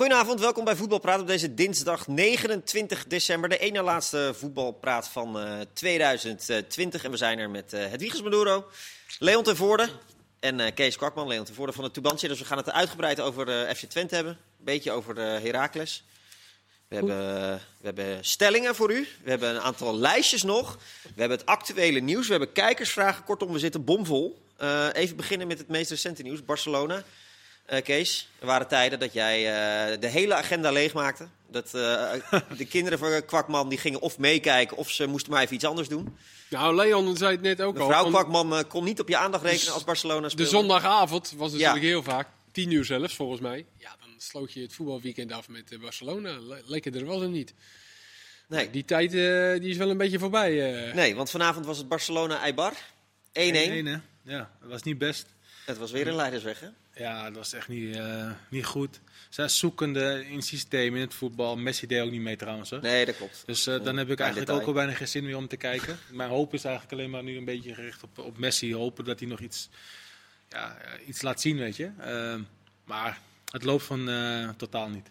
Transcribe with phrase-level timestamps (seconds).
[0.00, 3.48] Goedenavond, welkom bij Voetbalpraat op deze dinsdag 29 december.
[3.48, 7.04] De ene laatste voetbalpraat van uh, 2020.
[7.04, 8.68] En we zijn er met uh, Hedwiges Maduro,
[9.18, 9.88] Leon ten Voorde
[10.38, 11.26] en uh, Kees Kwakman.
[11.26, 12.28] Leon ten Voorde van het Tubantia.
[12.28, 14.32] Dus we gaan het uitgebreid over uh, FC Twente hebben.
[14.32, 16.04] Een beetje over Heracles.
[16.88, 17.16] We hebben,
[17.78, 19.08] we hebben stellingen voor u.
[19.22, 20.78] We hebben een aantal lijstjes nog.
[21.02, 22.24] We hebben het actuele nieuws.
[22.24, 23.24] We hebben kijkersvragen.
[23.24, 24.42] Kortom, we zitten bomvol.
[24.92, 26.44] Even beginnen met het meest recente nieuws.
[26.44, 27.04] Barcelona.
[27.72, 31.28] Uh, Kees, er waren tijden dat jij uh, de hele agenda leegmaakte.
[31.50, 31.70] Dat
[32.58, 35.88] de kinderen van Kwakman die gingen of meekijken of ze moesten maar even iets anders
[35.88, 36.16] doen.
[36.50, 38.04] Nou, Leon zei het net ook Mevrouw al.
[38.04, 40.50] Mevrouw Kwakman kon niet op je aandacht rekenen als Barcelona speelde.
[40.50, 41.88] De zondagavond was natuurlijk ja.
[41.88, 42.28] heel vaak.
[42.52, 43.66] Tien uur zelfs, volgens mij.
[43.76, 46.38] Ja, dan sloot je het voetbalweekend af met Barcelona.
[46.66, 47.54] Lekker er was het niet.
[48.48, 48.70] Nee.
[48.70, 50.86] Die tijd uh, die is wel een beetje voorbij.
[50.86, 50.94] Uh.
[50.94, 52.72] Nee, want vanavond was het Barcelona-Eibar.
[52.72, 52.72] 1-1.
[54.22, 55.26] Ja, dat was niet best.
[55.66, 56.68] Het was weer een leidersweg, hè?
[56.94, 59.00] Ja, dat was echt niet, uh, niet goed.
[59.28, 61.56] Zij zoekende in het systeem, in het voetbal.
[61.56, 62.70] Messi deed ook niet mee trouwens.
[62.70, 62.80] Hè?
[62.80, 63.42] Nee, dat klopt.
[63.46, 65.98] Dus uh, dan heb ik eigenlijk ook al bijna geen zin meer om te kijken.
[66.10, 68.74] Mijn hoop is eigenlijk alleen maar nu een beetje gericht op, op Messi.
[68.74, 69.68] Hopen dat hij nog iets,
[70.48, 71.90] ja, iets laat zien, weet je.
[72.00, 72.34] Uh,
[72.84, 75.08] maar het loopt van uh, totaal niet.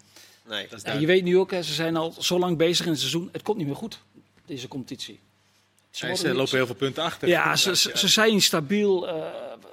[0.48, 0.68] Nee.
[0.84, 3.30] Ja, je weet nu ook, hè, ze zijn al zo lang bezig in het seizoen.
[3.32, 4.00] Het komt niet meer goed,
[4.46, 5.20] deze competitie.
[5.90, 7.28] Ze, ze lopen heel veel punten achter.
[7.28, 9.08] Ja, ze, ze, ze zijn stabiel.
[9.08, 9.26] Uh,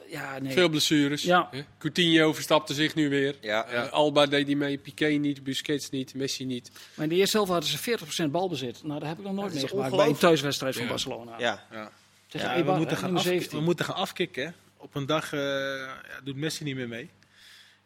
[0.08, 0.52] ja, nee.
[0.52, 1.22] Veel blessures.
[1.22, 1.50] Ja.
[1.78, 3.36] Coutinho verstapte zich nu weer.
[3.40, 3.72] Ja.
[3.72, 6.70] Uh, Alba deed die mee, Piqué niet, Busquets niet, Messi niet.
[6.94, 8.82] Maar in de eerste helft hadden ze 40% balbezit.
[8.82, 11.38] Nou, dat heb ik nog nooit meegemaakt bij een thuiswedstrijd van Barcelona.
[11.38, 11.64] Ja.
[11.70, 11.90] ja.
[12.28, 14.54] ja Eba, we, moeten gaan we moeten gaan afkicken.
[14.76, 15.90] Op een dag uh,
[16.24, 17.10] doet Messi niet meer mee.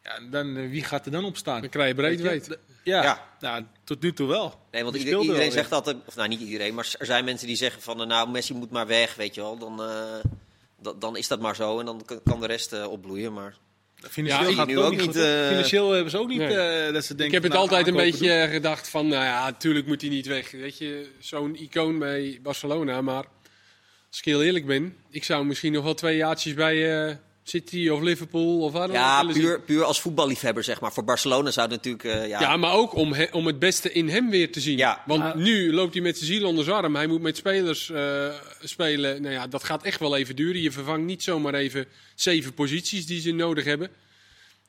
[0.03, 1.61] Ja, dan, wie gaat er dan op staan?
[1.61, 2.57] Dan krijg je breed weet.
[2.83, 3.27] Ja, ja.
[3.39, 4.59] Nou, tot nu toe wel.
[4.71, 7.55] Nee, want iedereen, iedereen zegt altijd, of nou niet iedereen, maar er zijn mensen die
[7.55, 9.57] zeggen van nou Messi moet maar weg, weet je wel.
[9.57, 10.31] Dan, uh,
[10.99, 13.33] dan is dat maar zo en dan kan de rest uh, opbloeien.
[13.33, 13.57] Maar
[14.09, 16.87] Financieel, ja, gaat nu ook niet, uh, financieel hebben ze ook niet nee.
[16.87, 17.25] uh, dat ze denken...
[17.25, 18.49] Ik heb het nou, altijd een beetje doen.
[18.49, 20.51] gedacht van, nou ja, natuurlijk moet hij niet weg.
[20.51, 23.01] Weet je, zo'n icoon bij Barcelona.
[23.01, 23.25] Maar
[24.09, 27.89] als ik heel eerlijk ben, ik zou misschien nog wel twee jaartjes bij uh, City
[27.89, 30.93] of Liverpool of waar dan Ja, puur, puur als voetballiefhebber zeg maar.
[30.93, 32.21] Voor Barcelona zou het natuurlijk...
[32.21, 32.39] Uh, ja.
[32.39, 34.77] ja, maar ook om, he, om het beste in hem weer te zien.
[34.77, 35.03] Ja.
[35.05, 36.95] Want uh, nu loopt hij met zijn ziel onder zijn arm.
[36.95, 39.21] Hij moet met spelers uh, spelen.
[39.21, 40.61] Nou ja, dat gaat echt wel even duren.
[40.61, 41.85] Je vervangt niet zomaar even
[42.15, 43.89] zeven posities die ze nodig hebben.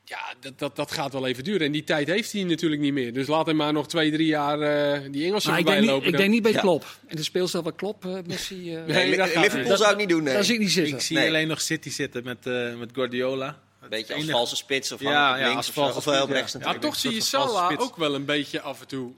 [0.05, 1.67] Ja, dat, dat, dat gaat wel even duren.
[1.67, 3.13] En die tijd heeft hij natuurlijk niet meer.
[3.13, 6.05] Dus laat hem maar nog twee, drie jaar uh, die Engelsen voorbij lopen.
[6.05, 6.61] Niet, ik denk niet bij ja.
[6.61, 6.85] Klop.
[7.09, 8.77] In de speelstijl van Klop, uh, Messi...
[8.77, 10.35] Uh, nee, nee Liverpool dat, zou ik niet doen, nee.
[10.35, 10.95] Dat zie ik niet zitten.
[10.95, 11.29] Ik zie nee.
[11.29, 13.63] alleen nog City zitten met, uh, met Guardiola.
[13.81, 16.59] Een beetje als valse spits of ja, ja, links als valse of, of rechts ja.
[16.61, 19.13] ja, toch zie je Salah ook wel een beetje af en toe...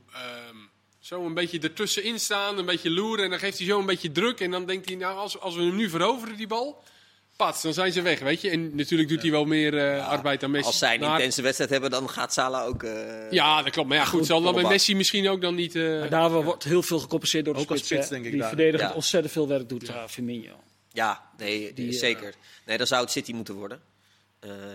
[0.49, 0.69] Um,
[1.01, 3.25] zo een beetje ertussenin staan, een beetje loeren.
[3.25, 4.41] En dan geeft hij zo een beetje druk.
[4.41, 6.83] En dan denkt hij, nou, als, als we hem nu veroveren, die bal...
[7.37, 8.51] Pats, dan zijn ze weg, weet je.
[8.51, 10.67] En natuurlijk doet hij wel meer uh, ja, arbeid dan Messi.
[10.67, 11.11] Als zij een maar...
[11.11, 12.83] intense wedstrijd hebben, dan gaat Salah ook...
[12.83, 13.89] Uh, ja, dat klopt.
[13.89, 15.75] Maar ja, goed, goed zal dan bij Messi misschien ook dan niet...
[15.75, 16.11] Uh...
[16.11, 18.95] daar wordt heel veel gecompenseerd door de ook spits, spits denk ik Die verdedigend ja.
[18.95, 20.09] ontzettend veel werk doet, ja.
[20.09, 20.61] Firmino.
[20.89, 22.35] Ja, nee, die, zeker.
[22.67, 23.81] Nee, dan zou het City moeten worden.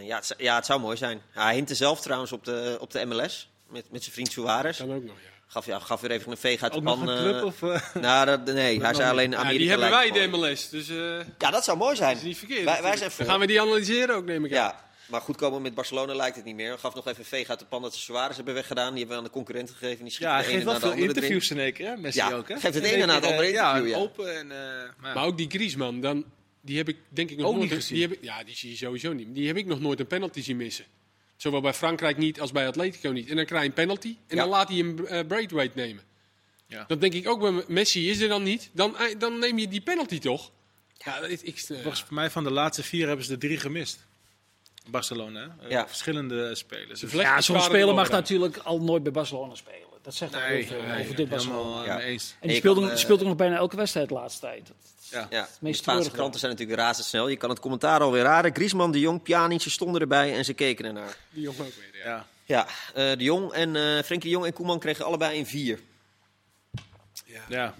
[0.01, 1.21] ja, het, ja, het zou mooi zijn.
[1.31, 4.77] Hij hintte zelf trouwens op de, op de MLS, met, met zijn vriend Suarez.
[4.77, 5.38] Kan ook nog, ja.
[5.51, 7.05] Gaf, ja, gaf weer even een veeg uit ook de pan.
[7.05, 7.95] Nog een club, of, uh...
[8.01, 9.51] nou, dat, nee, hij zei alleen Amerika.
[9.51, 10.69] Ja, die hebben wij de MLS.
[10.69, 11.19] Dus, uh...
[11.37, 12.09] Ja, dat zou mooi zijn.
[12.09, 12.63] Dat is niet verkeerd.
[12.63, 13.25] Wij, wij zijn voor.
[13.25, 14.71] Dan gaan we die analyseren ook, neem ik ja.
[14.71, 14.87] aan.
[15.09, 16.77] Maar goed komen met Barcelona lijkt het niet meer.
[16.77, 18.89] Gaf nog even een veeg uit de pan dat ze Suarez hebben weggedaan.
[18.89, 20.05] Die hebben we aan de concurrenten gegeven.
[20.05, 21.97] Die ja, hij geeft wel veel interviews in één keer, hè?
[21.97, 22.59] Messi ja, ook, hè?
[22.59, 23.97] geeft het ene na het andere interview, ja.
[23.97, 24.45] open en...
[24.45, 24.51] Uh,
[24.97, 26.25] maar, maar ook die Griezmann, dan,
[26.61, 27.69] die heb ik denk ik nog ook nooit...
[27.69, 27.97] Niet gezien.
[27.97, 29.35] Die heb ik, ja, die zie je sowieso niet.
[29.35, 30.85] Die heb ik nog nooit een penalty zien missen.
[31.39, 33.29] Zowel bij Frankrijk niet als bij Atletico niet.
[33.29, 34.41] En dan krijg je een penalty en ja.
[34.41, 36.03] dan laat hij een uh, braithwaite nemen.
[36.65, 36.85] Ja.
[36.87, 38.69] Dan denk ik ook bij Messi is er dan niet.
[38.73, 40.51] Dan, dan neem je die penalty toch?
[40.97, 44.07] Ja, ik, ik, Volgens mij van de laatste vier hebben ze er drie gemist.
[44.87, 45.67] Barcelona, hè?
[45.67, 45.87] Ja.
[45.87, 46.99] verschillende spelers.
[46.99, 49.87] Dus ja, zo'n speler mag natuurlijk al nooit bij Barcelona spelen.
[50.01, 51.85] Dat zegt nee, heel veel nee, over dit Barcelona.
[51.85, 51.99] Ja.
[51.99, 52.35] Eens.
[52.39, 54.71] En die speelde, uh, speelt ook nog bijna elke wedstrijd de laatste tijd.
[55.11, 55.47] Ja, ja.
[55.59, 57.27] de Spaanse kranten zijn natuurlijk razendsnel.
[57.27, 58.55] Je kan het commentaar alweer raden.
[58.55, 61.17] Griezmann, de Jong, Pjanic stonden erbij en ze keken ernaar.
[61.29, 62.25] De Jong ook weer, ja.
[62.45, 65.45] Ja, ja uh, de Jong en uh, Frenkie de Jong en Koeman kregen allebei een
[65.45, 65.79] vier.
[67.25, 67.41] Ja.
[67.47, 67.75] ja.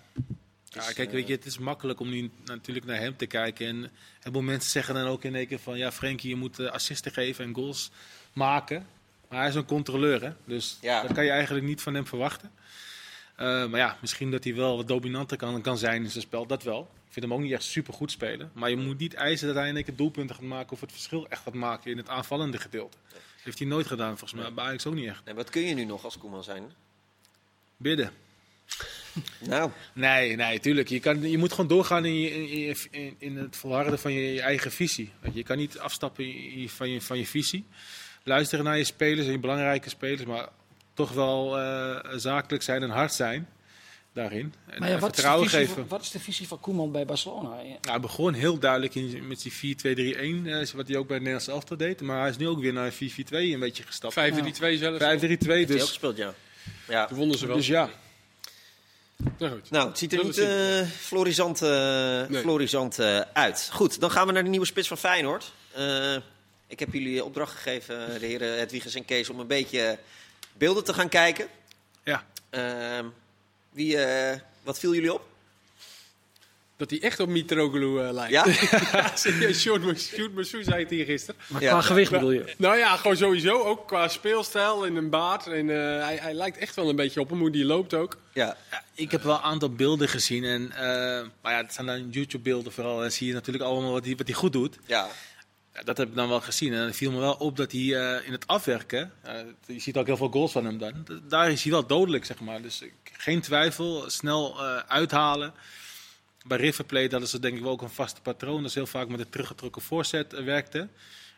[0.70, 3.68] Dus, ja, kijk, weet je, het is makkelijk om nu natuurlijk naar hem te kijken.
[3.68, 5.78] En heel veel mensen zeggen dan ook in één keer van...
[5.78, 7.92] Ja, Frenkie, je moet assisten geven en goals
[8.34, 8.88] maken.
[9.30, 10.31] Maar hij is een controleur, hè.
[10.46, 11.02] Dus ja.
[11.02, 12.52] dat kan je eigenlijk niet van hem verwachten.
[13.40, 16.46] Uh, maar ja, misschien dat hij wel wat dominanter kan, kan zijn in zijn spel,
[16.46, 16.82] dat wel.
[16.82, 18.52] Ik vind hem ook niet echt super goed spelen.
[18.54, 20.72] Maar je moet niet eisen dat hij in één keer doelpunten gaat maken...
[20.72, 22.98] of het verschil echt gaat maken in het aanvallende gedeelte.
[23.10, 24.44] Dat heeft hij nooit gedaan, volgens mij.
[24.44, 24.54] Nee.
[24.54, 25.26] Bij Ajax ook niet echt.
[25.26, 26.72] Nee, wat kun je nu nog als Koeman zijn?
[27.78, 28.12] Bidden.
[29.40, 29.72] Nou.
[29.94, 30.90] Nee, nee, tuurlijk.
[30.90, 34.42] Je, kan, je moet gewoon doorgaan in, je, in, in het volharden van je, je
[34.42, 35.12] eigen visie.
[35.34, 36.26] Je kan niet afstappen
[36.70, 37.66] van je, van je visie.
[38.24, 40.26] Luisteren naar je spelers en je belangrijke spelers.
[40.26, 40.50] Maar
[41.00, 43.48] toch wel uh, zakelijk zijn en hard zijn
[44.13, 44.54] daarin.
[44.66, 45.75] En maar ja, wat vertrouwen is geven.
[45.75, 47.56] Van, wat is de visie van Koeman bij Barcelona?
[47.56, 47.63] Ja.
[47.63, 51.25] Nou, hij begon heel duidelijk in, met die 4-2-3-1, uh, wat hij ook bij het
[51.25, 52.01] Nederlands elftal deed.
[52.01, 52.98] Maar hij is nu ook weer naar 4-4-2
[53.30, 54.13] een beetje gestapt.
[54.13, 54.18] 5-3-2
[54.78, 55.04] zelfs.
[55.04, 55.46] 5-3-2 dus.
[55.48, 56.34] Hij ook gespeeld, ja.
[56.88, 57.06] Ja.
[57.06, 57.56] Toen wonnen ze wel.
[57.56, 57.90] Dus ja.
[59.38, 59.69] Nou, goed.
[59.69, 61.69] nou, het ziet er niet uh, florisant, uh,
[62.28, 62.42] nee.
[62.42, 63.69] florisant uh, uit.
[63.72, 65.52] Goed, dan gaan we naar de nieuwe spits van Feyenoord.
[66.68, 70.00] ik heb jullie opdracht gegeven, de heren Hedwiges en Kees, om een beetje
[70.60, 71.48] beelden te gaan kijken.
[72.04, 72.26] Ja.
[72.50, 73.06] Ehm,
[73.72, 73.98] wie,
[74.64, 75.30] wat viel jullie op?
[76.80, 78.32] Dat hij echt op Mitroglou uh, lijkt.
[78.32, 78.46] Ja?
[79.54, 81.42] Sjoerd Massou zei het hier gisteren.
[81.48, 82.54] Maar qua gewicht bedoel je?
[82.58, 83.64] Nou ja, gewoon sowieso.
[83.64, 85.48] Ook qua speelstijl en een baard.
[85.48, 88.18] En, uh, hij, hij, lijkt echt wel een beetje op hem, hoe die loopt ook.
[88.34, 88.58] Ja.
[88.72, 90.44] ja ik heb wel een aantal beelden gezien.
[90.44, 90.78] En, uh,
[91.42, 93.04] maar ja, het zijn dan YouTube-beelden vooral.
[93.04, 94.78] En zie je natuurlijk allemaal wat hij, wat hij goed doet.
[94.86, 95.08] Ja.
[95.84, 96.74] Dat heb ik dan wel gezien.
[96.74, 97.81] En het viel me wel op dat hij
[98.26, 99.14] in het afwerken...
[99.66, 101.06] je ziet ook heel veel goals van hem dan.
[101.28, 102.62] Daar is hij wel dodelijk, zeg maar.
[102.62, 104.10] Dus geen twijfel.
[104.10, 105.54] Snel uithalen
[106.46, 108.58] bij Riverplate hadden ze denk ik wel ook een vaste patroon.
[108.58, 110.80] Dat is heel vaak met een teruggetrokken voorzet werkte.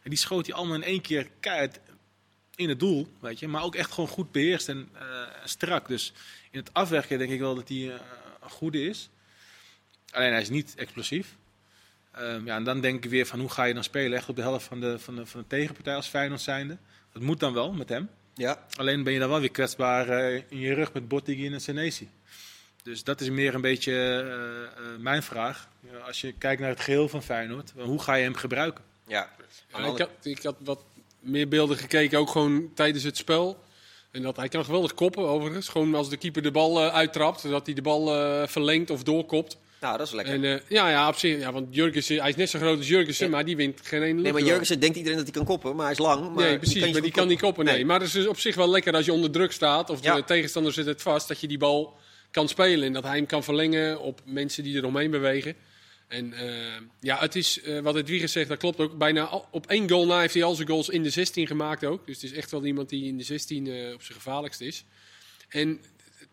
[0.03, 1.79] En die schoot hij allemaal in één keer keihard
[2.55, 3.47] in het doel, weet je.
[3.47, 4.89] Maar ook echt gewoon goed beheerst en
[5.43, 5.87] strak.
[5.87, 6.13] Dus
[6.51, 7.77] in het afwerken denk ik wel dat hij
[8.41, 9.09] een goede is.
[10.11, 11.35] Alleen hij is niet explosief.
[12.19, 14.17] Um, ja, en dan denk ik weer van hoe ga je dan spelen?
[14.17, 16.77] Echt op de helft van de, van de, van de tegenpartij als Feyenoord zijnde.
[17.13, 18.09] Dat moet dan wel met hem.
[18.33, 18.65] Ja.
[18.75, 20.07] Alleen ben je dan wel weer kwetsbaar
[20.49, 22.09] in je rug met Bottigi en Senesi.
[22.83, 25.67] Dus dat is meer een beetje uh, uh, mijn vraag.
[26.05, 28.83] als je kijkt naar het geheel van Feyenoord, hoe ga je hem gebruiken?
[29.07, 29.29] Ja.
[29.71, 30.83] ja ik, had, ik had wat
[31.19, 33.63] meer beelden gekeken, ook gewoon tijdens het spel.
[34.11, 35.67] En dat hij kan geweldig koppen overigens.
[35.67, 38.05] Gewoon als de keeper de bal uh, uittrapt, dat hij de bal
[38.47, 39.57] verlengt of doorkopt.
[39.81, 40.43] Nou, dat is lekker.
[40.43, 41.39] En, ja, ja, op zich.
[41.39, 43.31] Ja, want Jurgensen, hij is net zo groot als Jurgensen, ja.
[43.31, 45.85] maar die wint geen ene Nee, maar Jurgensen denkt iedereen dat hij kan koppen, maar
[45.85, 46.33] hij is lang.
[46.33, 47.65] Maar nee, precies, die maar die kan niet koppen.
[47.65, 47.75] Nee.
[47.75, 47.85] nee.
[47.85, 50.73] Maar het is op zich wel lekker als je onder druk staat of de tegenstander
[50.73, 51.97] zit het vast, dat je die bal
[52.31, 52.87] kan spelen.
[52.87, 55.55] En dat hij hem kan verlengen op mensen die er omheen bewegen.
[56.07, 56.41] En uh,
[56.99, 58.97] ja, het is uh, wat het Wiegers zegt, dat klopt ook.
[58.97, 61.85] Bijna al, op één goal na heeft hij al zijn goals in de 16 gemaakt
[61.85, 62.05] ook.
[62.05, 64.61] Dus het is echt wel iemand die in de 16 uh, eh, op zijn gevaarlijkst
[64.61, 64.83] is.
[65.49, 65.81] En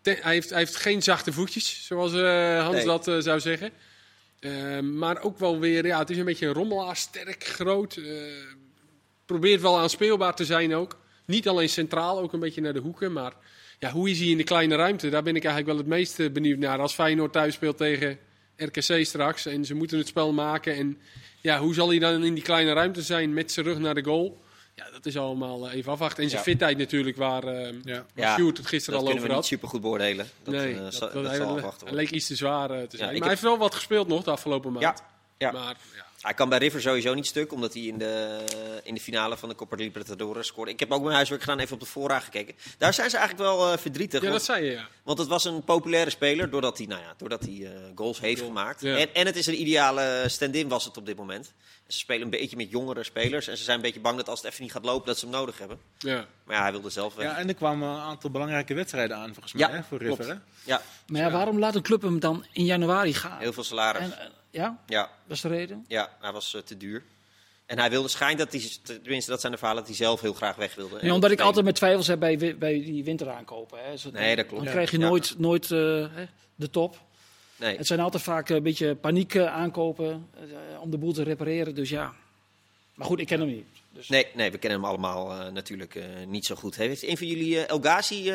[0.03, 2.11] hij, heeft, hij heeft geen zachte voetjes, zoals
[2.61, 2.85] Hans nee.
[2.85, 3.71] dat zou zeggen.
[4.97, 7.99] maar ook wel weer, ja, het is een beetje een rommelaar, sterk, groot.
[9.25, 10.97] probeert wel aanspeelbaar te zijn ook.
[11.25, 13.33] Niet alleen centraal, ook een beetje naar de hoeken, maar
[13.79, 15.09] ja, hoe is hij in de kleine ruimte?
[15.09, 16.79] Daar ben ik eigenlijk wel het meest eh, benieuwd naar.
[16.79, 18.17] Als Feyenoord thuis speelt tegen
[18.55, 20.75] RKC straks en ze moeten het spel maken.
[20.75, 20.97] En
[21.41, 24.03] ja, hoe zal hij dan in die kleine ruimte zijn met zijn rug naar de
[24.03, 24.41] goal?
[24.79, 26.23] Ja, dat is allemaal eh, even afwachten.
[26.23, 26.51] En zijn ja.
[26.51, 28.05] fitheid natuurlijk, waar, uh, ja.
[28.15, 29.29] waar Sjoerd het gisteren al over had.
[29.29, 30.27] Dat kunnen we niet super goed beoordelen.
[30.43, 33.11] Dat, nee, uh, dat, dat, dat, zal afwachten leek iets te zwaar te zijn.
[33.11, 34.83] maar hij heeft wel wat gespeeld nog de afgelopen maand.
[34.83, 34.95] Ja,
[35.37, 35.51] ja.
[35.51, 36.05] Maar, ja.
[36.19, 38.43] Hij kan bij River sowieso niet stuk, omdat hij in de,
[38.83, 40.71] in de finale van de Copa Libertadores scoorde.
[40.71, 42.55] Ik heb ook mijn huiswerk gedaan, even op de voorraad gekeken.
[42.77, 44.21] Daar zijn ze eigenlijk wel uh, verdrietig.
[44.21, 44.87] Ja, want, dat zei je, ja.
[45.03, 48.39] Want het was een populaire speler, doordat hij, nou ja, doordat hij uh, goals heeft
[48.39, 48.51] Goal.
[48.51, 48.81] gemaakt.
[48.81, 48.97] Ja.
[48.97, 51.53] En, en het is een ideale stand-in was het op dit moment.
[51.85, 53.47] En ze spelen een beetje met jongere spelers.
[53.47, 55.25] En ze zijn een beetje bang dat als het even niet gaat lopen, dat ze
[55.25, 55.79] hem nodig hebben.
[55.97, 56.25] Ja.
[56.43, 57.25] Maar ja, hij wilde zelf weg.
[57.25, 60.27] Ja, en er kwamen een aantal belangrijke wedstrijden aan, volgens mij, hè, voor River.
[60.27, 60.35] Hè?
[60.63, 60.81] Ja.
[61.07, 63.39] Maar ja, waarom laat een club hem dan in januari gaan?
[63.39, 64.01] Heel veel salaris.
[64.01, 64.79] En, ja?
[64.85, 65.09] Ja.
[65.27, 65.85] Dat is de reden?
[65.87, 67.03] Ja, hij was uh, te duur.
[67.65, 70.33] En hij wilde schijnt dat hij, tenminste dat zijn de verhalen, dat hij zelf heel
[70.33, 70.97] graag weg wilde.
[71.01, 73.83] Nee, omdat ik altijd met twijfels heb bij, bij die winteraankopen.
[73.83, 73.91] Hè.
[73.91, 74.63] Dus nee, dat klopt.
[74.63, 76.05] Dan krijg je nooit, nooit uh,
[76.55, 77.01] de top.
[77.55, 77.77] Nee.
[77.77, 80.29] Het zijn altijd vaak een beetje paniek aankopen
[80.79, 81.75] om de boel te repareren.
[81.75, 82.13] Dus ja.
[82.99, 83.65] Maar goed, ik ken hem niet.
[83.93, 84.07] Dus.
[84.07, 86.75] Nee, nee, we kennen hem allemaal uh, natuurlijk uh, niet zo goed.
[86.75, 88.33] Heeft een van jullie uh, El Ghazi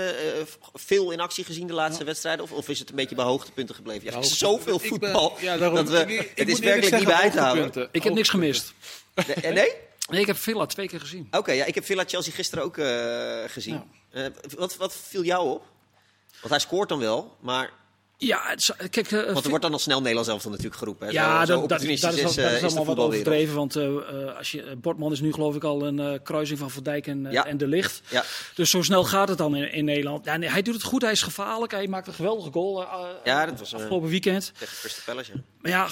[0.75, 2.07] veel in actie gezien de laatste ja.
[2.07, 2.45] wedstrijden?
[2.45, 4.13] Of, of, is het een beetje bij hoogtepunten gebleven?
[4.13, 5.33] Ja, zoveel voetbal.
[5.35, 7.89] Ben, ja, daarom, dat we, ik, ik het is werkelijk niet bij te houden.
[7.93, 8.75] Ik heb niks gemist.
[9.15, 9.53] Nee?
[9.53, 9.73] nee?
[10.09, 11.27] Nee, ik heb Villa twee keer gezien.
[11.27, 12.75] Oké, okay, ja, ik heb Villa Chelsea gisteren ook
[13.51, 13.83] gezien.
[14.57, 15.63] wat, wat viel jou op?
[16.41, 17.71] Want hij scoort dan wel, maar
[18.17, 18.55] ja,
[18.91, 21.07] kijk, uh, want er wordt dan al snel Nederlands elftal natuurlijk geroepen.
[21.07, 21.13] Hè?
[21.13, 23.55] Ja, zo, dat, dat, is, dat, is, dat is allemaal wat overdreven.
[23.55, 26.83] Want uh, als je, Bortman is nu geloof ik al een uh, kruising van Van
[26.83, 27.47] Dijk en, ja.
[27.47, 28.03] en De Licht.
[28.11, 28.25] Ja.
[28.55, 30.25] Dus zo snel gaat het dan in, in Nederland.
[30.25, 31.73] Ja, nee, hij doet het goed, hij is gevaarlijk.
[31.73, 32.87] Hij maakt een geweldige goal
[33.25, 34.53] ja, dat was, afgelopen weekend.
[34.59, 35.33] Tegen Crystal Palace.
[35.61, 35.89] Maar ja,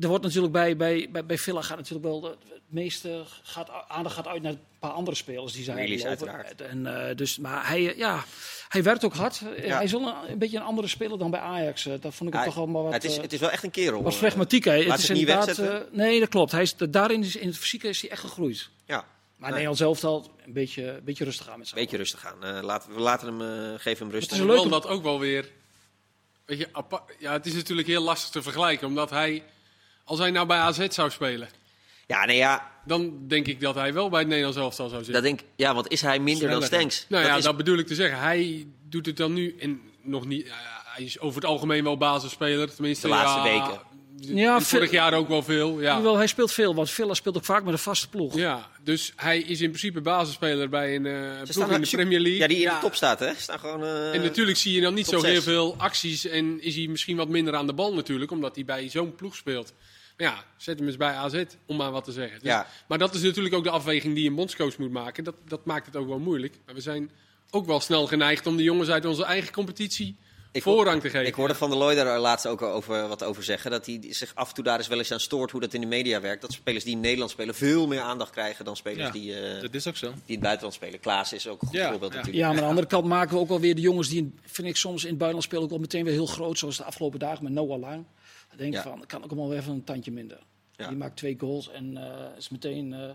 [0.00, 2.20] er wordt natuurlijk bij, bij, bij, bij Villa gaat natuurlijk wel...
[2.20, 4.54] De, het meeste gaat, aandacht gaat uit naar
[4.86, 6.04] paar andere spelers die zijn.
[6.06, 6.60] Uiteraard.
[6.60, 8.24] En, dus, maar hij, ja,
[8.68, 9.42] hij werkt ook hard.
[9.56, 9.74] Ja.
[9.74, 11.82] Hij is wel een, een, beetje een andere speler dan bij Ajax.
[11.82, 12.92] Dat vond ik hij, toch allemaal wat...
[12.92, 14.02] Het is, het is wel echt een kerel.
[14.02, 14.84] Wat flegmatiek, hè.
[14.84, 15.58] Het is het inderdaad...
[15.58, 16.52] Uh, nee, dat klopt.
[16.52, 18.68] Hij is, daarin is, in het fysieke is hij echt gegroeid.
[18.86, 18.96] Ja.
[18.96, 19.04] Maar
[19.38, 19.50] nee.
[19.50, 22.56] Nederland zelf al een beetje, een beetje rustig aan met z'n beetje rustig aan.
[22.56, 24.30] Uh, laten, we laten hem, uh, geven hem rust.
[24.30, 25.50] Het is leuk dat ook wel weer...
[26.44, 26.68] Weet je,
[27.18, 28.86] ja, het is natuurlijk heel lastig te vergelijken.
[28.86, 29.42] Omdat hij...
[30.04, 31.48] Als hij nou bij AZ zou spelen...
[32.06, 32.72] Ja, nee, ja.
[32.86, 35.22] Dan denk ik dat hij wel bij het Nederlands elftal zou zitten.
[35.22, 37.06] Dat denk, ja, want is hij minder dan Stenks?
[37.08, 37.44] Nou ja, is...
[37.44, 38.18] dat bedoel ik te zeggen.
[38.18, 40.50] Hij doet het dan nu en nog niet.
[40.84, 42.74] hij is over het algemeen wel basisspeler.
[42.74, 43.80] Tenminste, de laatste ja, weken.
[44.20, 45.80] Ja, vorig jaar ook wel veel.
[45.80, 46.02] Ja.
[46.02, 48.34] Wel, hij speelt veel, want Villa speelt ook vaak met een vaste ploeg.
[48.34, 52.38] Ja, dus hij is in principe basisspeler bij een uh, ploeg in de Premier League.
[52.38, 53.34] Ja, die in de top staat, hè?
[53.36, 56.76] Staan gewoon, uh, en natuurlijk zie je dan niet zo heel veel acties en is
[56.76, 59.72] hij misschien wat minder aan de bal natuurlijk, omdat hij bij zo'n ploeg speelt.
[60.16, 62.38] Maar ja, zet hem eens bij AZ, om maar wat te zeggen.
[62.38, 62.66] Dus, ja.
[62.88, 65.24] Maar dat is natuurlijk ook de afweging die een bondscoach moet maken.
[65.24, 66.54] Dat, dat maakt het ook wel moeilijk.
[66.66, 67.10] Maar we zijn
[67.50, 70.16] ook wel snel geneigd om de jongens uit onze eigen competitie
[70.54, 71.26] ik voorrang te geven.
[71.26, 73.70] Ik hoorde Van der Looy daar laatst ook over, wat over zeggen.
[73.70, 75.80] Dat hij zich af en toe daar eens wel eens aan stoort hoe dat in
[75.80, 76.42] de media werkt.
[76.42, 79.74] Dat spelers die in Nederland spelen veel meer aandacht krijgen dan spelers die, uh, dat
[79.74, 80.06] is ook zo.
[80.06, 81.00] die in het buitenland spelen.
[81.00, 82.18] Klaas is ook een goed voorbeeld ja.
[82.18, 82.36] natuurlijk.
[82.36, 84.68] Ja, maar aan de andere kant maken we ook wel weer de jongens die, vind
[84.68, 86.58] ik soms in het buitenland spelen, ook wel meteen weer heel groot.
[86.58, 88.04] Zoals de afgelopen dagen met Noah Lang.
[88.56, 90.38] Denk ik van, dat kan ook allemaal weer even een tandje minder.
[90.76, 93.10] Die maakt twee goals en uh, is meteen uh,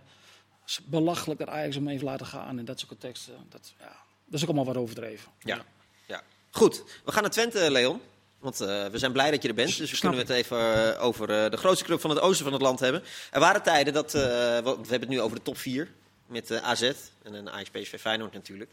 [0.85, 2.59] belachelijk dat Ajax hem even laten gaan.
[2.59, 3.33] En dat soort teksten.
[3.49, 5.31] Dat, ja, dat is ook allemaal wat overdreven.
[5.39, 5.65] Ja.
[6.07, 6.21] ja.
[6.51, 8.01] Goed, we gaan naar Twente, Leon.
[8.39, 9.77] Want uh, we zijn blij dat je er bent.
[9.77, 12.79] Dus we kunnen het even over de grootste club van het oosten van het land
[12.79, 13.03] hebben.
[13.31, 14.19] Er waren tijden dat, we
[14.63, 15.91] hebben het nu over de top 4.
[16.25, 16.91] Met AZ
[17.23, 18.71] en een Ajax, PSV, Feyenoord natuurlijk.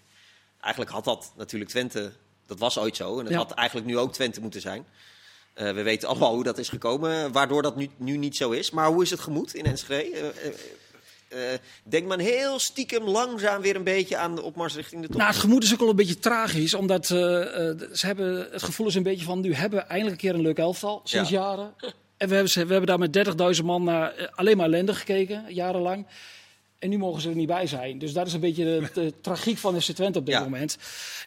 [0.61, 2.13] Eigenlijk had dat natuurlijk Twente,
[2.47, 3.13] dat was ooit zo.
[3.13, 3.39] En het ja.
[3.39, 4.87] had eigenlijk nu ook Twente moeten zijn.
[5.57, 8.71] Uh, we weten allemaal hoe dat is gekomen, waardoor dat nu, nu niet zo is.
[8.71, 10.33] Maar hoe is het gemoed in Enschede?
[11.31, 15.09] Uh, uh, denkt men heel stiekem langzaam weer een beetje aan de opmars richting de
[15.09, 15.17] top?
[15.17, 18.95] Nou, het gemoed is ook al een beetje tragisch, omdat ze hebben, het gevoel is
[18.95, 19.41] een beetje van...
[19.41, 21.41] nu hebben we eindelijk een keer een leuk elftal, sinds ja.
[21.41, 21.75] jaren.
[22.17, 26.07] En we hebben, we hebben daar met 30.000 man naar alleen maar ellende gekeken, jarenlang.
[26.79, 27.99] En nu mogen ze er niet bij zijn.
[27.99, 30.43] Dus dat is een beetje de, de tragiek van FC Twente op dit ja.
[30.43, 30.79] moment.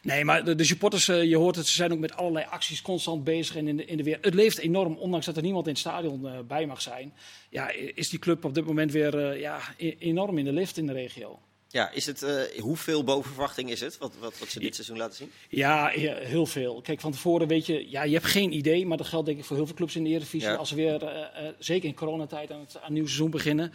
[0.02, 3.24] Nee, maar de, de, supporters, je hoort het, ze zijn ook met allerlei acties constant
[3.24, 3.56] bezig.
[3.56, 4.18] En in de, in de weer.
[4.20, 7.12] Het leeft enorm, ondanks dat er niemand in het stadion uh, bij mag zijn.
[7.50, 9.60] Ja, is die club op dit moment weer uh, ja,
[9.98, 11.38] enorm in de lift in de regio.
[11.68, 14.96] Ja, is het, uh, hoeveel boven verwachting is het, wat, wat, wat ze dit seizoen
[14.96, 15.30] laten zien?
[15.48, 16.80] Ja, heel veel.
[16.80, 19.44] Kijk, van tevoren weet je, ja, je hebt geen idee, maar dat geldt denk ik
[19.44, 20.48] voor heel veel clubs in de Eredivisie.
[20.48, 20.54] Ja.
[20.54, 23.72] Als ze weer, zeker in coronatijd, aan het aan nieuw seizoen beginnen.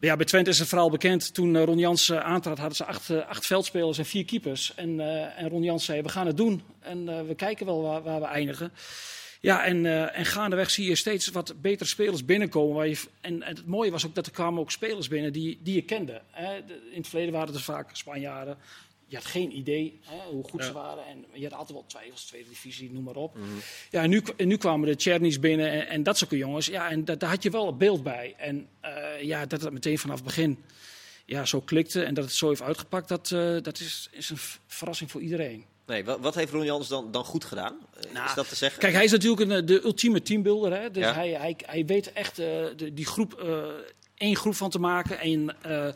[0.00, 1.34] Ja, bij Twente is het verhaal bekend.
[1.34, 4.74] Toen uh, Ron Jans uh, aantrad, hadden ze acht, uh, acht veldspelers en vier keepers.
[4.74, 6.62] En, uh, en Ron Jans zei, we gaan het doen.
[6.78, 8.72] En we kijken wel waar, waar, we eindigen.
[9.40, 12.76] Ja, en, en gaandeweg zie je steeds wat betere spelers binnenkomen.
[12.76, 15.58] Waar je, en, en het mooie was ook dat er kwamen ook spelers binnen die,
[15.62, 16.20] die je kende.
[16.30, 16.56] Hè.
[16.90, 18.56] In het verleden waren het vaak Spanjaarden.
[19.10, 20.66] Je had geen idee hè, hoe goed ja.
[20.66, 21.06] ze waren.
[21.06, 23.34] En je had altijd wel twijfels, tweede divisie, noem maar op.
[23.34, 23.60] Mm -hmm.
[23.90, 26.66] Ja, en nu, en nu kwamen de Chernies binnen en, en dat soort jongens.
[26.66, 28.34] Ja, en dat, daar had je wel een beeld bij.
[28.38, 30.58] En uh, ja, dat het meteen vanaf het begin
[31.26, 34.38] ja, zo klikte en dat het zo heeft uitgepakt, dat, uh, dat is, is een
[34.66, 35.64] verrassing voor iedereen.
[35.86, 37.78] Nee, wat, wat heeft Ron Jans dan, dan goed gedaan?
[38.12, 38.80] Nou, is dat te zeggen?
[38.80, 40.80] Kijk, hij is natuurlijk een, de ultieme teambuilder.
[40.80, 40.90] Hè?
[40.90, 41.14] Dus ja.
[41.14, 43.64] hij, hij, hij weet echt uh, de, die groep uh,
[44.14, 45.18] één groep van te maken.
[45.18, 45.88] En, uh,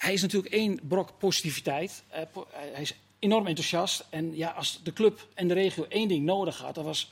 [0.00, 2.02] hij is natuurlijk één brok positiviteit.
[2.12, 4.06] Uh, po hij is enorm enthousiast.
[4.10, 7.10] En ja, als de club en de regio één ding nodig had, dat was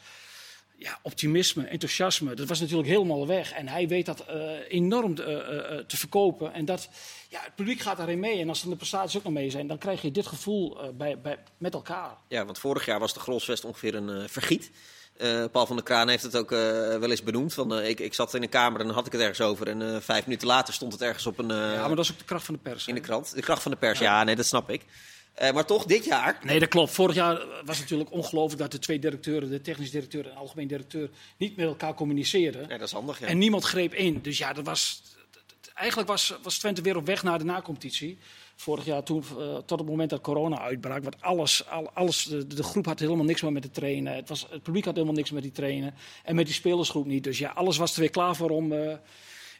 [0.77, 2.35] ja, optimisme, enthousiasme.
[2.35, 3.53] Dat was natuurlijk helemaal weg.
[3.53, 6.53] En hij weet dat uh, enorm te verkopen.
[6.53, 6.89] En dat,
[7.29, 8.41] ja, het publiek gaat daarin mee.
[8.41, 11.21] En als dan de prestaties ook nog mee zijn, dan krijg je dit gevoel bij,
[11.21, 12.17] bij, met elkaar.
[12.29, 14.71] Ja, want vorig jaar was de Grolsvest ongeveer een vergiet.
[15.19, 16.59] Uh, Paul van der Kraan heeft het ook uh,
[16.99, 17.55] wel eens benoemd.
[17.55, 19.69] Van, uh, ik, ik zat in een kamer en dan had ik het ergens over.
[19.69, 21.49] En vijf minuten later stond het ergens op een.
[21.49, 22.87] ja, maar dat is ook de kracht van de pers.
[22.87, 23.35] In de krant.
[23.35, 24.83] De kracht van de pers, ja, ja nee, dat snap ik.
[25.55, 26.39] maar toch, dit jaar.
[26.43, 26.93] Nee, dat klopt.
[26.93, 30.37] Vorig jaar was het natuurlijk ongelooflijk dat de twee directeuren, de technisch directeur en de
[30.37, 32.69] algemeen directeur, niet met elkaar communiceerden.
[32.69, 33.21] Nee, dat is handig.
[33.21, 33.27] Ja.
[33.27, 34.19] En niemand greep in.
[34.23, 35.03] Dus ja, dat was.
[35.75, 38.19] Eigenlijk was, was Twente weer op weg naar de nacompetitie
[38.61, 42.47] vorig jaar toen, uh, tot het moment dat corona uitbrak, wat alles, al, alles de,
[42.47, 44.15] de, groep had helemaal niks meer met de trainen.
[44.15, 45.95] Het, was, het publiek had helemaal niks met die trainen.
[46.25, 47.25] En met die spelersgroep niet.
[47.25, 48.97] Dus ja, alles was er weer klaar voor om uh,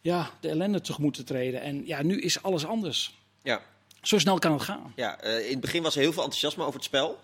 [0.03, 1.61] ja, de ellende tegemoet te treden.
[1.61, 3.15] En ja, nu is alles anders.
[3.43, 3.63] Ja.
[4.03, 4.93] Zo snel kan het gaan.
[4.97, 7.19] Ja, uh, in het begin was er heel veel enthousiasme over het spel.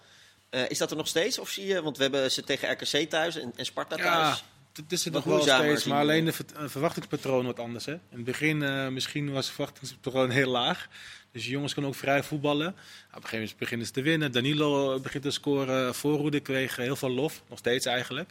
[0.69, 1.39] is dat er nog steeds?
[1.39, 4.39] Of zie je, want we hebben ze tegen RKC thuis en, en Sparta thuis.
[4.39, 4.54] Ja.
[4.75, 6.33] Het is er nog wel steeds, maar alleen de
[6.69, 7.85] verwachtingspatroon wat anders.
[7.85, 7.93] Hè?
[7.93, 10.89] In het begin uh, misschien was het verwachtingspatroon heel laag.
[11.33, 12.65] Dus jongens kunnen ook vrij voetballen.
[12.65, 14.33] Nou, op een gegeven moment beginnen ze te winnen.
[14.33, 15.95] Danilo begint te scoren.
[15.95, 18.31] Voorhoede kreeg heel veel lof, nog steeds eigenlijk.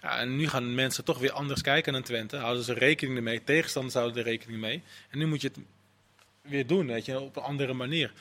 [0.00, 2.36] Ja, en nu gaan mensen toch weer anders kijken naar Twente.
[2.36, 3.44] Houden ze rekening ermee.
[3.44, 4.82] Tegenstanders houden er rekening mee.
[5.10, 5.58] En nu moet je het
[6.42, 8.12] weer doen, weet je, op een andere manier.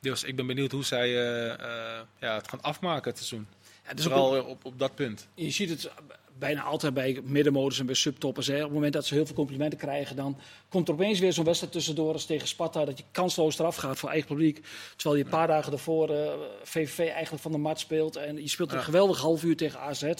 [0.00, 3.46] Dus ik ben benieuwd hoe zij uh, uh, ja, het gaan afmaken het seizoen.
[3.86, 5.28] Ja, dus Vooral op, op, op dat punt.
[5.34, 5.90] Je ziet het
[6.38, 8.46] bijna altijd bij middenmodus en bij subtoppers.
[8.46, 8.56] Hè.
[8.56, 10.38] Op het moment dat ze heel veel complimenten krijgen, dan
[10.68, 12.84] komt er opeens weer zo'n wedstrijd tussendoor als tegen Sparta.
[12.84, 14.64] Dat je kansloos eraf gaat voor eigen publiek.
[14.96, 18.16] Terwijl je een paar dagen daarvoor uh, VVV eigenlijk van de mat speelt.
[18.16, 18.82] En je speelt een ja.
[18.82, 20.12] geweldig half uur tegen AZ.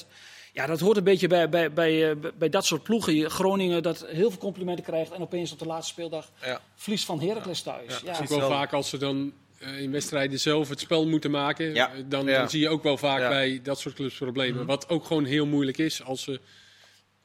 [0.52, 3.30] ja, dat hoort een beetje bij, bij, bij, eh, bij dat soort ploegen.
[3.30, 6.60] Groningen dat heel veel complimenten krijgt en opeens op de laatste speeldag ja.
[6.74, 8.00] verliest van Heracles thuis.
[8.04, 8.18] Ja, ja.
[8.20, 11.74] ook wel vaak als ze dan in wedstrijden zelf het spel moeten maken,
[12.08, 14.56] dan, dan, zie je ook wel vaak bij dat soort clubs problemen.
[14.56, 14.66] Mhm.
[14.66, 16.40] Wat ook gewoon heel moeilijk is als ze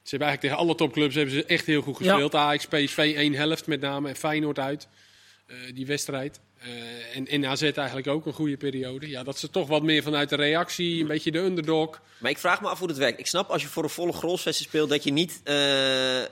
[0.02, 2.32] ze hebben eigenlijk tegen alle topclubs hebben ze echt heel goed gespeeld.
[2.32, 2.38] Ja.
[2.38, 4.88] Ajax, PSV één helft met name en Feyenoord uit.
[5.46, 6.40] Uh, die wedstrijd.
[6.62, 9.08] Uh, en, en AZ eigenlijk ook een goede periode.
[9.08, 12.00] Ja, dat ze toch wat meer vanuit de reactie, een beetje de underdog.
[12.18, 13.18] Maar ik vraag me af hoe het werkt.
[13.18, 15.54] Ik snap als je voor een volle grolsvesten speelt dat je niet uh,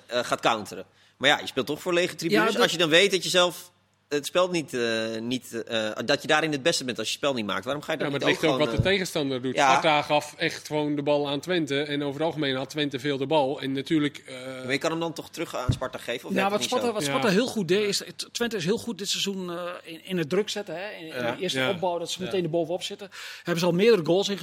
[0.07, 0.85] gaat counteren.
[1.17, 2.59] Maar ja, je speelt toch voor lege tribunes.
[2.59, 3.73] Als je dan weet dat je zelf
[4.15, 7.23] het spel niet, uh, niet uh, dat je daarin het beste bent als je het
[7.23, 7.65] spel niet maakt.
[7.65, 9.55] Waarom ga je dat ja, maar het ligt ook, wat de eh, tegenstander doet.
[9.55, 9.69] Ja.
[9.69, 11.83] Sparta gaf echt gewoon de bal aan Twente.
[11.83, 13.61] En over het algemeen had Twente veel de bal.
[13.61, 14.25] En natuurlijk...
[14.29, 14.63] Uh...
[14.63, 16.29] Maar je kan hem dan toch terug aan Sparta geven?
[16.29, 18.03] Of ja, wat Sparta, wat Sparta heel goed deed, is...
[18.33, 20.75] Twente is heel goed dit seizoen uh, in, in, het druk zetten.
[20.75, 20.91] Hè?
[20.91, 23.11] In, in de eerste opbouw, dat ze meteen er bovenop zitten.
[23.37, 24.39] Hebben ze al meerdere goals in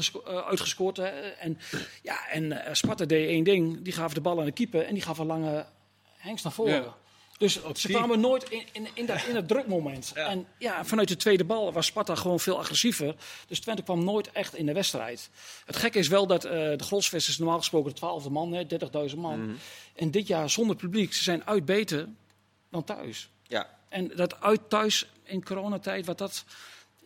[0.45, 0.97] uitgescoord.
[0.97, 1.07] Hè?
[1.39, 1.57] En,
[2.01, 3.81] ja, en Sparta deed één ding.
[3.81, 5.65] Die gaven de bal aan de keeper en die gaf een lange
[6.17, 6.93] hengst naar voren.
[7.37, 10.11] Dus ze kwamen nooit in, in, in, dat, in het drukmoment.
[10.15, 13.15] En ja, vanuit de tweede bal was Sparta gewoon veel agressiever.
[13.47, 15.29] Dus Twente kwam nooit echt in de wedstrijd.
[15.65, 18.67] Het gekke is wel dat uh, de Grosvest is normaal gesproken de twaalfde man,
[19.09, 19.41] 30.000 man.
[19.41, 19.55] Mhm.
[19.95, 22.07] En dit jaar zonder publiek, ze zijn uit beter
[22.69, 23.29] dan thuis.
[23.43, 23.69] Ja.
[23.89, 26.45] En dat uit thuis in coronatijd, wat dat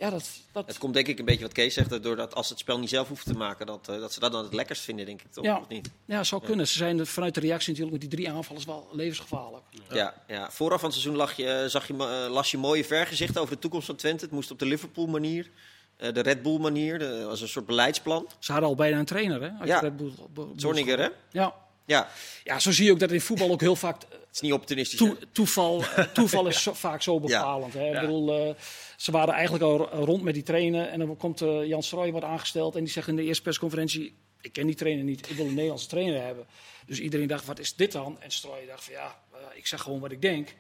[0.02, 0.68] ja, dat, dat...
[0.68, 3.08] Het komt denk ik een beetje wat Kees zegt, doordat als het spel niet zelf
[3.08, 5.44] hoeft te maken, dat, uh, dat ze dat dan het lekkerst vinden, denk ik toch?
[5.44, 5.92] Ja, of niet?
[6.06, 6.68] ja zou kunnen.
[6.68, 9.64] Ze zijn vanuit de reactie natuurlijk met die drie aanvallers wel levensgevaarlijk.
[9.72, 10.52] Ja, ja, ja.
[10.52, 13.54] vooraf van het seizoen lag je, uh, zag je, uh, las je mooie vergezichten over
[13.56, 14.26] de toekomst van Twente.
[14.26, 15.50] Het moest op de Liverpool-manier.
[15.98, 18.28] de Red Bull-manier, als een soort beleidsplan.
[18.40, 19.66] Ze hadden al bijna een trainer, hè?
[19.66, 20.12] Ja, Red Bull,
[20.56, 21.08] Zorniger, hè?
[21.32, 21.56] Ja.
[21.86, 22.10] Ja.
[22.44, 24.02] ja, zo zie je ook dat in voetbal ook heel vaak...
[24.32, 24.98] Het is niet opportunistisch.
[24.98, 25.84] Toe, toeval,
[26.14, 27.74] toeval is zo, vaak zo bepalend.
[27.74, 27.94] Hè?
[27.94, 28.56] Ik bedoel,
[28.96, 30.88] ze waren eigenlijk al rond met die trainer.
[30.88, 32.76] En dan komt uh, Jan Strooij wordt aangesteld.
[32.76, 35.54] En die zegt in de eerste persconferentie: Ik ken die trainer niet, ik wil een
[35.54, 36.46] Nederlandse trainer hebben.
[36.86, 38.18] Dus iedereen dacht: Wat is dit dan?
[38.22, 40.56] En Strooij dacht: van ja, uh, ik zeg gewoon wat ik denk.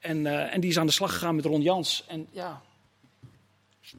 [0.00, 2.04] En, en die is aan de slag gegaan met Ron Jans.
[2.08, 2.62] En ja,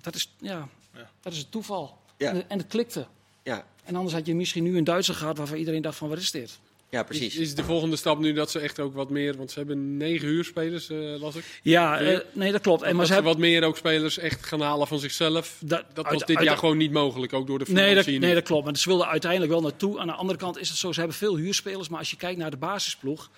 [0.01, 1.09] dat is, ja, ja.
[1.21, 1.97] Dat is het toeval.
[2.17, 2.29] Ja.
[2.29, 3.07] En, en het klikte.
[3.43, 3.65] Ja.
[3.84, 6.32] En anders had je misschien nu een Duitser gehad waarvan iedereen dacht: van wat is
[6.32, 6.60] dit?
[6.93, 7.36] Ja, precies.
[7.36, 9.97] Is, is, de volgende stap nu dat ze echt ook wat meer, want ze hebben
[9.97, 11.60] negen huurspelers, uh, las ik.
[11.62, 12.82] Ja, uh, nee, dat klopt.
[12.82, 15.58] En maar ze hebben wat meer ook spelers echt gaan halen van zichzelf.
[15.60, 18.43] Dat, dat was dit jaar gewoon niet mogelijk, ook door de nee dat, nee, dat
[18.43, 18.65] klopt.
[18.65, 19.99] Maar ze wilden uiteindelijk wel naartoe.
[19.99, 22.39] Aan de andere kant is het zo, ze hebben veel huurspelers, maar als je kijkt
[22.39, 23.29] naar de basisploeg,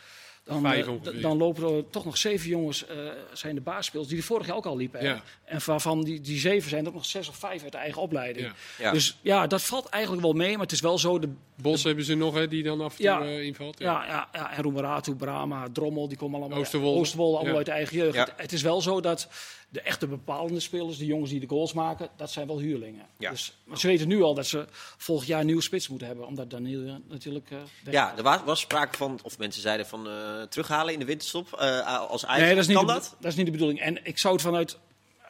[0.46, 4.24] dan, uh, dan lopen er toch nog zeven jongens, uh, zijn de baasspelers, die er
[4.24, 5.04] vorig jaar ook al liepen.
[5.04, 5.24] Ja.
[5.44, 8.02] En waarvan die, die zeven zijn er ook nog zes of vijf uit de eigen
[8.02, 8.52] opleiding.
[8.78, 8.92] Ja.
[8.92, 11.20] Dus ja, dat valt eigenlijk wel mee, maar het is wel zo...
[11.20, 13.80] De, Bos hebben ze nog, hè, die dan af en toe ja, uh, invalt.
[13.80, 17.72] Ja, ja, ja, en Roemeratu, Brama, Drommel, die komen allemaal Oosterwolde, Oosterwolde allemaal uit de
[17.72, 18.18] eigen jeugd.
[18.18, 19.28] Het, het, is wel zo dat
[19.70, 23.06] de echte bepalende spelers, de jongens die de goals maken, dat zijn wel huurlingen.
[23.18, 24.66] Dus, maar ze weten nu al dat ze
[24.98, 27.50] volgend jaar een nieuwe spits moeten hebben, omdat Daniel natuurlijk...
[27.92, 30.04] ja, er was, was, sprake van, of mensen zeiden van
[30.50, 32.46] terughalen in de winterstop als Ajax.
[32.46, 33.16] Nee, dat is, niet kan de, dat?
[33.20, 33.80] dat is niet de bedoeling.
[33.80, 34.78] En ik zou het vanuit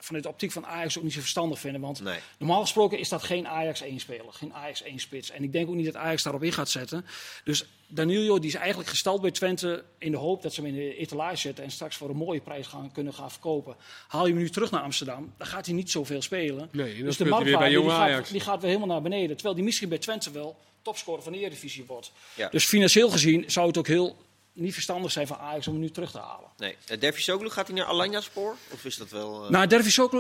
[0.06, 1.82] vanuit de optiek van Ajax ook niet zo verstandig vinden.
[1.82, 2.20] Want nee.
[2.38, 5.30] normaal gesproken is dat geen Ajax 1 speler, geen Ajax 1 spits.
[5.30, 7.06] En ik denk ook niet dat Ajax daarop in gaat zetten.
[7.44, 10.76] Dus Danilo die is eigenlijk gestald bij Twente in de hoop dat ze hem in
[10.76, 13.76] de etalage zetten en straks voor een mooie prijs gaan, kunnen gaan verkopen.
[14.08, 16.70] Haal je hem nu terug naar Amsterdam, dan gaat hij niet zoveel spelen.
[16.72, 19.36] Nee, dus de marktwaarde die, gaat, die gaat weer helemaal naar beneden.
[19.36, 22.12] Terwijl die misschien bij Twente wel topscorer van de Eredivisie wordt.
[22.36, 22.50] Ja.
[22.50, 24.16] Dus financieel gezien zou het ook heel
[24.56, 26.50] niet verstandig zijn van Ajax om hem nu terug te halen.
[26.58, 26.78] Nee.
[27.04, 28.56] Uh, gaat hij naar Alanya spoor?
[28.72, 29.44] Of is dat wel...
[29.44, 29.50] Uh...
[29.50, 29.68] Nou,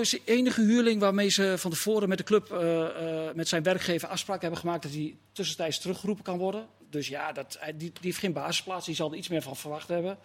[0.01, 4.07] is de enige huurling waarmee ze van tevoren met de club, uh, met zijn werkgever
[4.07, 6.67] afspraak hebben gemaakt dat hij tussentijds teruggeroepen kan worden.
[6.89, 9.87] Dus ja, dat, die, die heeft geen basisplaats, die zal er iets meer van verwacht
[9.87, 10.17] hebben.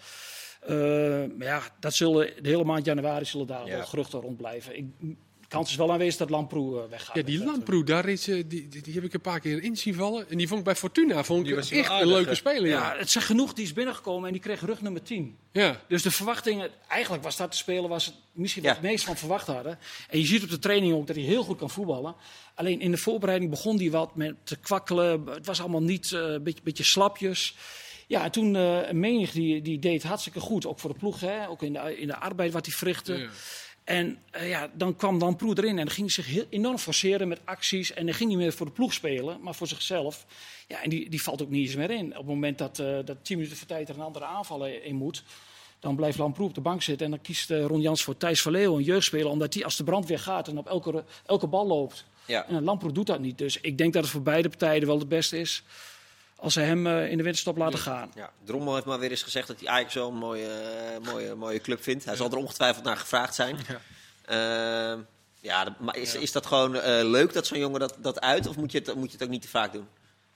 [1.37, 3.77] maar ja, dat zullen de hele maand januari zullen daar ja.
[3.77, 4.77] wel geruchten rond blijven.
[4.77, 4.85] Ik,
[5.51, 7.17] kans is wel aanwezig dat Lamproe weggaat.
[7.17, 9.95] Ja, die Lamproe, daar is, die, die, die, heb ik een paar keer in zien
[9.95, 10.31] vallen.
[10.31, 12.67] En die vond ik bij Fortuna vond ik echt aardig, een leuke speler.
[12.67, 12.93] Ja.
[12.93, 15.37] ja, het zegt genoeg, die is binnengekomen en die kreeg rug nummer 10.
[15.53, 15.81] Ja.
[15.89, 18.79] Dus de verwachtingen, eigenlijk was dat de speler was het misschien wat ja.
[18.81, 19.79] het meest van verwacht hadden.
[20.09, 22.15] En je ziet op de training ook dat hij heel goed kan voetballen.
[22.55, 25.27] Alleen in de voorbereiding begon hij wat met te kwakkelen.
[25.27, 27.57] Het was allemaal niet een uh, beetje, beetje slapjes.
[28.07, 30.67] Ja, en toen uh, menig die, die deed hartstikke goed.
[30.67, 31.49] Ook voor de ploeg, hè?
[31.49, 33.15] ook in de, in de arbeid wat hij verrichtte.
[33.15, 33.29] Ja.
[33.91, 36.79] En uh, ja, dan kwam dan Proe erin en dan ging hij zich heel enorm
[36.79, 37.93] forceren met acties.
[37.93, 40.27] En dan ging hij meer voor de ploeg spelen, maar voor zichzelf.
[40.69, 42.07] Ja, en die, die valt ook niet eens meer in.
[42.07, 44.95] Op het moment dat, uh, dat tien minuten voor tijd er een andere aanval in
[44.95, 45.23] moet,
[45.81, 47.05] dan blijft Lamproe op de bank zitten.
[47.07, 49.77] En dan kiest uh, Ron Jans voor Thijs van Leeuwen, een jeugdspeler, omdat hij als
[49.77, 52.05] de brandweer gaat en op elke, elke bal loopt.
[52.27, 52.47] Ja.
[52.47, 53.39] En Lamproe doet dat niet.
[53.39, 55.63] Dus ik denk dat het voor beide partijen wel het beste is
[56.41, 57.85] als ze hem uh, in de winterstop laten ja.
[57.85, 58.11] gaan.
[58.15, 58.31] Ja.
[58.45, 60.49] Drommel heeft maar weer eens gezegd dat hij eigenlijk zo'n mooie,
[61.01, 62.05] uh, mooie, mooie club vindt.
[62.05, 62.19] Hij ja.
[62.19, 63.57] zal er ongetwijfeld naar gevraagd zijn.
[63.69, 65.03] Ja, uh,
[65.41, 66.71] ja maar is, is dat gewoon
[67.11, 68.47] leuk dat zo'n jongen dat, dat uit?
[68.47, 69.89] Of moet je, het, moet je het ook niet te vaak doen?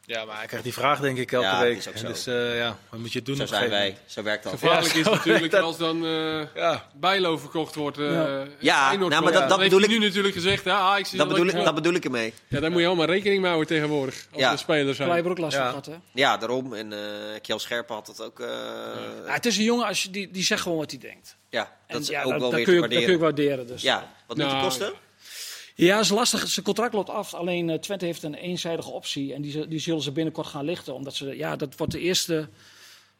[0.06, 1.76] Ja, maar hij krijgt die vraag denk ik elke Ja, week.
[1.76, 2.06] is ook En zo.
[2.06, 3.36] Dus eh, ja, wat moet je doen?
[3.36, 3.96] Zo zijn wij.
[4.06, 4.52] Zo werkt dat.
[4.52, 5.62] Gevaarlijk is zo natuurlijk dat.
[5.62, 6.88] als dan eh Ja.
[6.94, 7.98] Bijlo verkocht wordt.
[7.98, 8.44] eh Ja.
[8.58, 10.64] Ja, nou, maar dat- dat bedoel ik- nu natuurlijk gezegd.
[10.64, 12.32] Ja, Ajax is Dat bedoel, ik, dat bedoel ik ermee.
[12.48, 14.26] Ja, daar moet je allemaal rekening mee houden tegenwoordig.
[14.32, 14.50] Als Ja.
[14.50, 15.10] de spelers zijn.
[15.10, 15.58] Er ook last Ja.
[15.60, 15.94] van gehad, hè?
[16.20, 16.74] Ja, daarom.
[16.74, 16.98] En eh
[17.42, 18.40] Kjell Scherpen had dat ook.
[18.40, 18.46] eh,
[19.26, 21.36] Ja, het is een jongen als je, die, die zegt gewoon wat hij denkt.
[21.50, 23.18] ja, dat En is ja, ook dat, wel weer je, dat kun je waarderen.
[23.20, 23.66] waarderen.
[23.66, 23.82] Dus.
[23.82, 24.92] Ja, wat moet je Nou, kosten?
[25.76, 26.48] Ja, is lastig.
[26.48, 27.34] Zijn contract loopt af.
[27.34, 29.34] Alleen eh, Twente heeft een eenzijdige optie.
[29.34, 30.94] En die, die zullen ze binnenkort gaan lichten.
[30.94, 32.48] Omdat ze, ja, dat wordt de eerste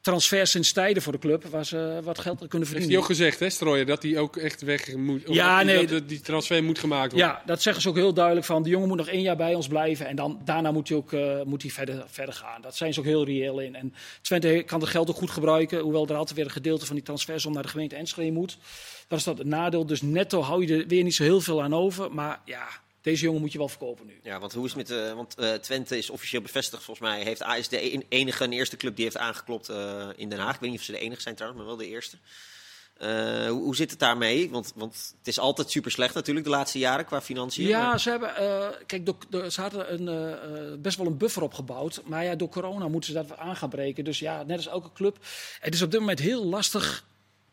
[0.05, 1.45] transfer sinds tijden voor de club.
[1.45, 2.91] Waar ze wat geld kunnen Heeft verdienen.
[2.91, 5.23] hij ook gezegd, hè, Strooijer, dat hij ook echt weg moet.
[5.27, 7.29] Ja, nee, dat die transfer moet gemaakt worden.
[7.29, 8.47] Ja, dat zeggen ze ook heel duidelijk.
[8.47, 10.07] Van, de jongen moet nog één jaar bij ons blijven.
[10.07, 12.63] En dan, daarna moet hij ook eh, moet hij verder, verder gaan.
[12.63, 13.75] Dat zijn ze ook heel reëel in.
[13.75, 15.81] En Twente kan het geld ook goed gebruiken.
[15.81, 18.59] Hoewel er altijd weer een gedeelte van die transfers om naar de gemeente Enschede moet.
[19.09, 19.87] Dat is dat het nadeel.
[19.87, 22.15] Dus netto hou je er weer niet zo heel veel aan over.
[22.15, 22.67] Maar ja,
[23.05, 24.21] deze jongen moet je wel verkopen nu.
[24.23, 24.99] Ja, want hoe is het met.
[24.99, 27.23] eh, want eh, Twente is officieel bevestigd, volgens mij.
[27.23, 30.55] Heeft, is de en- enige en eerste club die heeft aangeklopt eh, in Den Haag.
[30.55, 32.17] Ik weet niet of ze de enige zijn trouwens, maar wel de eerste.
[33.49, 34.51] Hoe, hoe zit het daarmee?
[34.51, 37.67] Want, want het is altijd super slecht natuurlijk de laatste jaren qua financiën.
[37.67, 38.33] Ja, maar- ze hebben.
[38.87, 42.03] kijk, door, door- ze hadden een, best wel een buffer opgebouwd.
[42.05, 44.05] Maar ja, door corona moeten ze dat aan gaan breken.
[44.05, 45.19] Dus ja, net als elke club.
[45.61, 47.05] Het is op dit moment heel lastig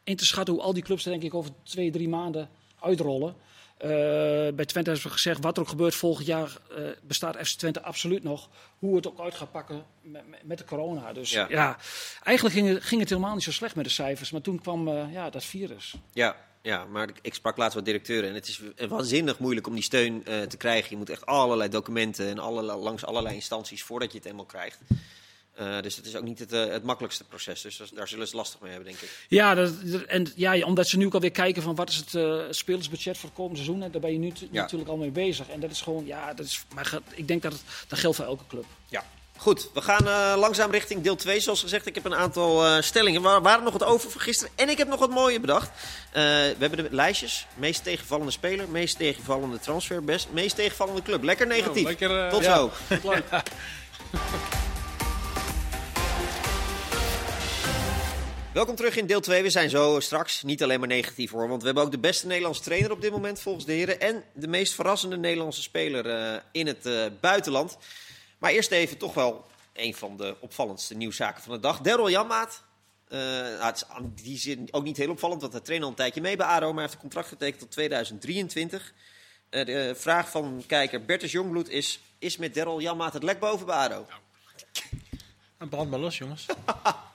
[0.03, 2.49] in te schatten hoe al die clubs denk ik over twee, drie maanden
[2.81, 3.35] uitrollen.
[3.77, 3.87] Eh,
[4.53, 7.81] bij Twente hebben ze gezegd, wat er ook gebeurt volgend jaar, eh, bestaat FC Twente
[7.81, 8.49] absoluut nog.
[8.79, 11.13] Hoe het ook uit gaat pakken met, met- de corona.
[11.13, 11.45] Dus Ja.
[11.49, 11.77] ja,
[12.23, 14.31] eigenlijk ging, het- ging het helemaal niet zo slecht met de cijfers.
[14.31, 15.93] Maar toen kwam eh, ja, dat virus.
[16.13, 19.83] Ja, ja, maar ik sprak laatst wat directeuren en het is waanzinnig moeilijk om die
[19.83, 20.89] steun te krijgen.
[20.89, 24.79] Je moet echt allerlei documenten en langs allerlei instanties voordat je het eenmaal krijgt.
[25.55, 27.61] Eh, dus het is ook niet het, eh, het makkelijkste proces.
[27.61, 29.09] Dus dat- daar zullen ze lastig mee hebben, denk ik.
[29.27, 32.15] Ja, dat, dat- en, ja, omdat ze nu ook alweer kijken van wat is het
[32.15, 33.83] eh, spelersbudget voor het komende seizoen.
[33.83, 34.61] En daar ben je nu Ja.
[34.61, 35.49] natuurlijk al mee bezig.
[35.49, 38.25] En dat is gewoon, ja, dat is, maar ik denk dat het, dat geldt voor
[38.25, 38.65] elke club.
[38.89, 39.03] Ja.
[39.37, 41.39] Goed, we gaan eh, langzaam richting deel 2.
[41.39, 43.21] Zoals gezegd, ik heb een aantal eh, stellingen.
[43.21, 44.53] We waren nog wat over van gisteren.
[44.55, 45.69] En ik heb nog wat mooie bedacht.
[46.11, 47.45] Eh, we hebben de lijstjes.
[47.55, 51.23] Meest tegenvallende speler, meest tegenvallende transfer, best, meest tegenvallende club.
[51.23, 51.73] Lekker negatief.
[51.83, 52.55] Nou, lekker, eh, Tot ja.
[52.55, 52.71] zo.
[58.53, 59.43] Welkom terug in deel 2.
[59.43, 61.47] We zijn zo straks niet alleen maar negatief hoor.
[61.47, 63.99] Want we hebben ook de beste Nederlandse trainer op dit moment volgens de heren.
[63.99, 67.77] En de meest verrassende Nederlandse speler eh, in het eh, buitenland.
[68.37, 71.79] Maar eerst even toch wel een van de opvallendste nieuwszaken van de dag.
[71.79, 72.63] Daryl Janmaat.
[73.09, 73.85] Nou, het
[74.15, 76.47] is die zin ook niet heel opvallend, want hij traint al een tijdje mee bij
[76.47, 76.65] ADO.
[76.65, 78.93] Maar hij heeft een contract getekend tot 2023.
[79.49, 81.99] Eh, de vraag van kijker Bertus Jongbloed is...
[82.19, 84.05] Is met Daryl Janmaat het lek boven bij ADO?
[85.57, 86.45] Nou, brand maar los, jongens.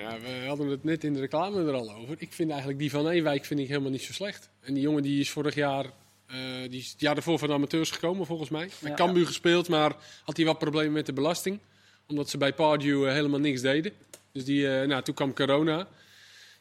[0.00, 2.14] Ja, we hadden het net in de reclame er al over.
[2.18, 4.50] Ik vind eigenlijk die van Ewijk vind ik helemaal niet zo slecht.
[4.60, 5.84] En die jongen die is vorig jaar,
[6.26, 6.36] eh,
[6.70, 8.70] die is het jaar ervoor van de amateurs gekomen volgens mij.
[8.80, 8.96] Bij Ja.
[8.96, 11.58] Cambuur gespeeld, maar had hij wat problemen met de belasting.
[12.06, 13.92] Omdat ze bij Pardew eh, helemaal niks deden.
[14.32, 15.88] Dus die, eh, nou, toen kwam corona.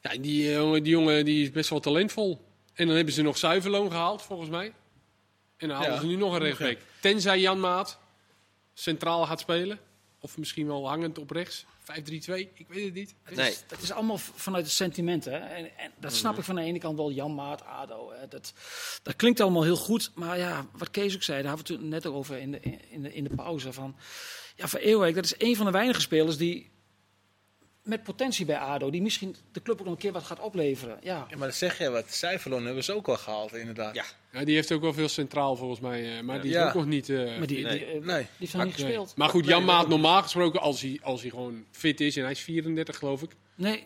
[0.01, 2.41] Ja, die, jongen- die jongen die is best wel talentvol.
[2.73, 4.73] En dan hebben ze nog zuiverloon gehaald volgens mij.
[5.57, 5.99] En dan halen Ja.
[5.99, 6.77] ze nu nog een rechtsback.
[6.99, 7.99] Tenzij Jan Maat
[8.73, 9.79] centraal gaat spelen.
[10.19, 11.65] Of misschien wel hangend op rechts.
[11.65, 11.93] 5-3-2,
[12.53, 13.15] ik weet het niet.
[13.35, 13.55] Nee.
[13.67, 15.25] Dat is allemaal vanuit het sentiment.
[15.25, 15.37] Hè?
[15.37, 17.11] En, en dat snap ik van de ene kant wel.
[17.11, 18.11] Jan Maat, ADO.
[18.11, 18.27] Hè?
[18.27, 18.53] Dat,
[19.03, 20.11] dat klinkt allemaal heel goed.
[20.15, 22.59] Maar ja, wat Kees ook zei, daar hadden we het toen net over in de,
[22.89, 23.73] in de, in de pauze.
[23.73, 23.95] Van,
[24.55, 26.69] ja, van Eeuwijk, dat is een van de weinige spelers die
[27.87, 30.97] met potentie bij ADO, die misschien de club ook nog een keer wat gaat opleveren.
[31.01, 32.05] Ja, Ja, maar dat zeg je wat.
[32.09, 33.95] Cijferloon hebben ze ook al gehaald, inderdaad.
[33.95, 34.03] Ja.
[34.31, 36.17] Ja, die heeft ook wel veel centraal volgens mij.
[36.17, 36.67] eh, maar die is Ja.
[36.67, 37.09] ook nog niet...
[37.09, 37.77] eh, maar die, nee.
[37.77, 38.01] die, eh, Nee.
[38.01, 38.85] die heeft nog niet nee.
[38.85, 39.13] gespeeld.
[39.15, 42.15] Maar goed, Jan Maat normaal gesproken, als hij, als hij gewoon fit is...
[42.15, 43.29] en hij is 34 geloof ik.
[43.55, 43.83] Nee,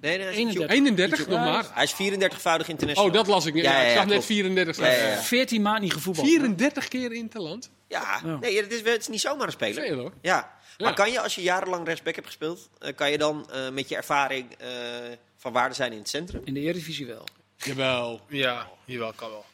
[0.00, 0.76] Nee, nee, hij is 31.
[0.76, 1.70] 31 nog maar?
[1.72, 3.04] Hij is 34-voudig international.
[3.10, 3.54] Oh, dat las ik.
[3.54, 4.26] Ja, Ja, ja, ik ja, zag net klopt.
[4.26, 5.08] 34 Ja, ja, staan.
[5.10, 5.16] ja.
[5.22, 6.26] 14 maanden niet gevoetbald.
[6.26, 7.70] 34 keer in het land.
[7.88, 8.36] Ja, Ja.
[8.36, 9.86] nee, het is, het is niet zomaar een speler.
[9.86, 10.12] Veel hoor.
[10.22, 10.53] Ja.
[10.78, 13.88] Maar kan je, als je jarenlang rechtsback hebt gespeeld, eh, kan je dan eh, met
[13.88, 14.68] je ervaring eh,
[15.36, 16.42] van waarde zijn in het centrum?
[16.44, 17.24] In de Eredivisie wel.
[17.56, 18.20] Jawel.
[18.28, 19.44] Ja, jawel, kan wel.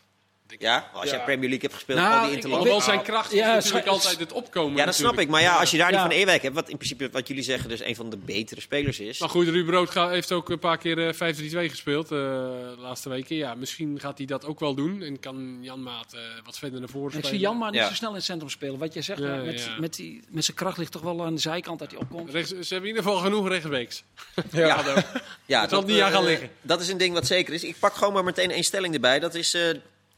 [0.59, 1.23] Ja, als je Ja.
[1.25, 2.63] Premier League hebt gespeeld, Nou, al die ik- interland.
[2.63, 4.77] Alhoewel zijn kracht is natuurlijk altijd het opkomen.
[4.77, 5.29] Ja, dat snap ik.
[5.29, 6.03] Maar ja, als je daar Ja.
[6.05, 8.61] niet van Ewijk hebt, wat in principe wat jullie zeggen dus een van de betere
[8.61, 9.19] spelers is.
[9.21, 13.09] Maar goed, Ruud Brood heeft ook een paar keer eh 5-3-2 gespeeld eh, de laatste
[13.09, 13.37] weken.
[13.37, 15.03] Ja, misschien gaat hij dat ook wel doen.
[15.03, 17.31] En kan Jan Maat eh, wat verder naar voren Ik spelen.
[17.31, 18.79] zie Jan maar niet zo snel in het centrum spelen.
[18.79, 19.77] Wat jij zegt, Ja, met, ja.
[19.79, 22.31] Met, die, met zijn kracht ligt toch wel aan de zijkant dat hij opkomt.
[22.31, 24.03] Rechts- ze hebben in ieder geval genoeg rechtsbacks.
[24.53, 24.83] ja,
[25.47, 26.51] ja, Dat zal niet aan gaan liggen.
[26.63, 27.65] Dat is een ding wat zeker is.
[27.65, 29.19] Ik pak gewoon maar meteen één stelling erbij.
[29.19, 29.55] Dat is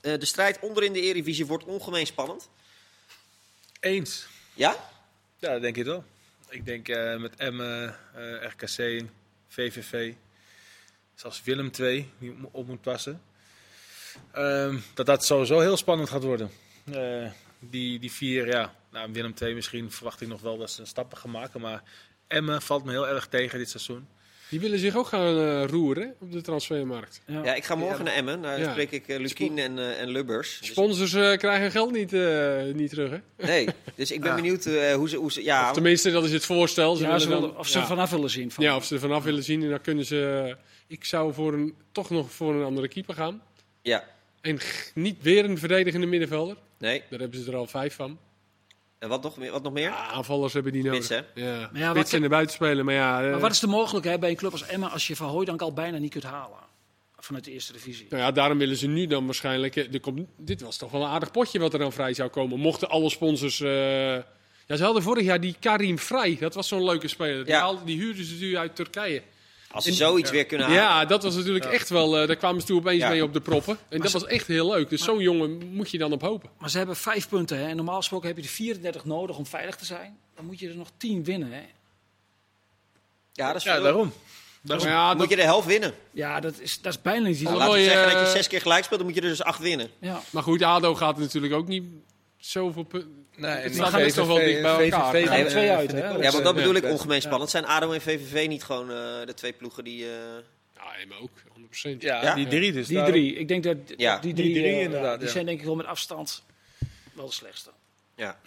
[0.02, 2.48] eh, de strijd onderin de Eredivisie wordt ongemeen spannend.
[3.80, 4.26] Eens.
[4.54, 4.76] Ja?
[5.38, 6.04] Ja, dat denk ik wel.
[6.48, 9.04] Ik denk eh, met Emmen, eh, RKC,
[9.48, 10.12] VVV,
[11.14, 13.22] zelfs Willem II, die op moet passen.
[14.32, 16.50] Ehm, dat dat sowieso heel spannend gaat worden.
[17.58, 21.18] Die, die vier, ja, nou, Willem II misschien verwacht ik nog wel dat ze stappen
[21.18, 21.60] gaan maken.
[21.60, 21.82] Maar
[22.26, 24.08] Emmen valt me heel erg tegen dit seizoen.
[24.52, 27.20] Die willen zich ook gaan uh, roeren op de transfermarkt.
[27.26, 28.42] Ja, ja ik ga morgen naar Emmen.
[28.42, 30.58] Daar spreek ik uh, Lukien en, uh, en Lubbers.
[30.60, 32.12] Dus- Sponsors krijgen geld niet,
[32.74, 33.46] niet terug, hè?
[33.46, 35.16] Nee, dus ik ben benieuwd hoe ze...
[35.16, 36.96] Hoe ze ja, of tenminste, dat is het voorstel.
[36.96, 38.50] Ze ze willen, of ze er vanaf willen zien.
[38.50, 38.64] Van.
[38.64, 39.62] Ja, of ze er vanaf willen zien.
[39.62, 40.56] En dan kunnen ze...
[40.86, 43.42] Ik zou voor een, toch nog voor een andere keeper gaan.
[43.82, 44.04] Ja.
[44.40, 44.58] En
[44.94, 46.56] niet weer een verdedigende middenvelder.
[46.78, 47.02] Nee.
[47.10, 48.18] Daar hebben ze er al vijf van.
[49.02, 49.88] En wat nog, wat nog meer?
[49.88, 51.04] Ja, aanvallers hebben die nodig.
[51.04, 51.42] Spits, hè?
[51.44, 52.84] Ja, ja Spits in de buitenspelen.
[52.84, 55.28] Maar, ja, maar wat is de mogelijkheid bij een club als Emma als je Van
[55.28, 56.58] Hooydonk al bijna niet kunt halen?
[57.16, 58.06] Vanuit de eerste divisie.
[58.10, 59.76] Nou ja, daarom willen ze nu dan waarschijnlijk...
[59.76, 62.58] Er komt, dit was toch wel een aardig potje wat er dan vrij zou komen.
[62.58, 63.60] Mochten alle sponsors...
[63.60, 63.70] Uh,
[64.66, 66.36] ja, ze hadden vorig jaar die Karim Vrij.
[66.40, 67.44] Dat was zo'n leuke speler.
[67.44, 69.22] Die, haalde, die huurden ze nu uit Turkije.
[69.72, 70.82] Als ze zoiets weer kunnen halen.
[70.82, 72.20] Ja, dat was natuurlijk echt wel.
[72.20, 73.78] Uh, daar kwamen ze toen opeens mee op de proppen.
[73.88, 74.90] En dat was echt heel leuk.
[74.90, 76.50] Dus zo'n jongen moet je dan op hopen.
[76.58, 77.58] Maar ze hebben vijf punten.
[77.58, 77.68] Hè?
[77.68, 80.18] En normaal gesproken heb je er 34 nodig om veilig te zijn.
[80.34, 81.52] Dan moet je er nog 10 winnen.
[81.52, 81.62] Hè?
[83.32, 84.12] Ja, dat is ja, daarom.
[84.62, 84.86] daarom.
[84.86, 85.94] Ja, moet je de helft winnen.
[86.10, 87.42] Ja, dat is, dat is bijna niet.
[87.42, 89.42] Nou, laten we zeggen dat je zes keer gelijk speelt, dan moet je er dus
[89.42, 89.90] acht winnen.
[89.98, 90.22] Ja.
[90.30, 91.84] Maar goed, ADO gaat natuurlijk ook niet
[92.46, 93.26] zoveel punten.
[93.36, 95.14] Nee, het staat best toch wel dicht bij elkaar.
[95.14, 96.08] VVV, nee, twee uit, hè?
[96.08, 97.50] Ja, maar dat bedoel ik ongemeen spannend.
[97.50, 100.04] Zijn ADO en VVV niet gewoon uh, de twee ploegen die...
[100.04, 100.10] Uh...
[100.74, 101.30] Ja, maar ook,
[101.94, 101.98] 100%.
[101.98, 102.86] Ja, ja, die drie dus.
[102.86, 103.14] Die daarom.
[103.14, 103.34] drie.
[103.34, 104.18] Ik denk dat ja.
[104.18, 105.20] die drie, die drie uh, inderdaad.
[105.20, 106.44] Die zijn denk ik wel met afstand
[107.12, 107.70] wel de slechtste.
[108.16, 108.38] Ja.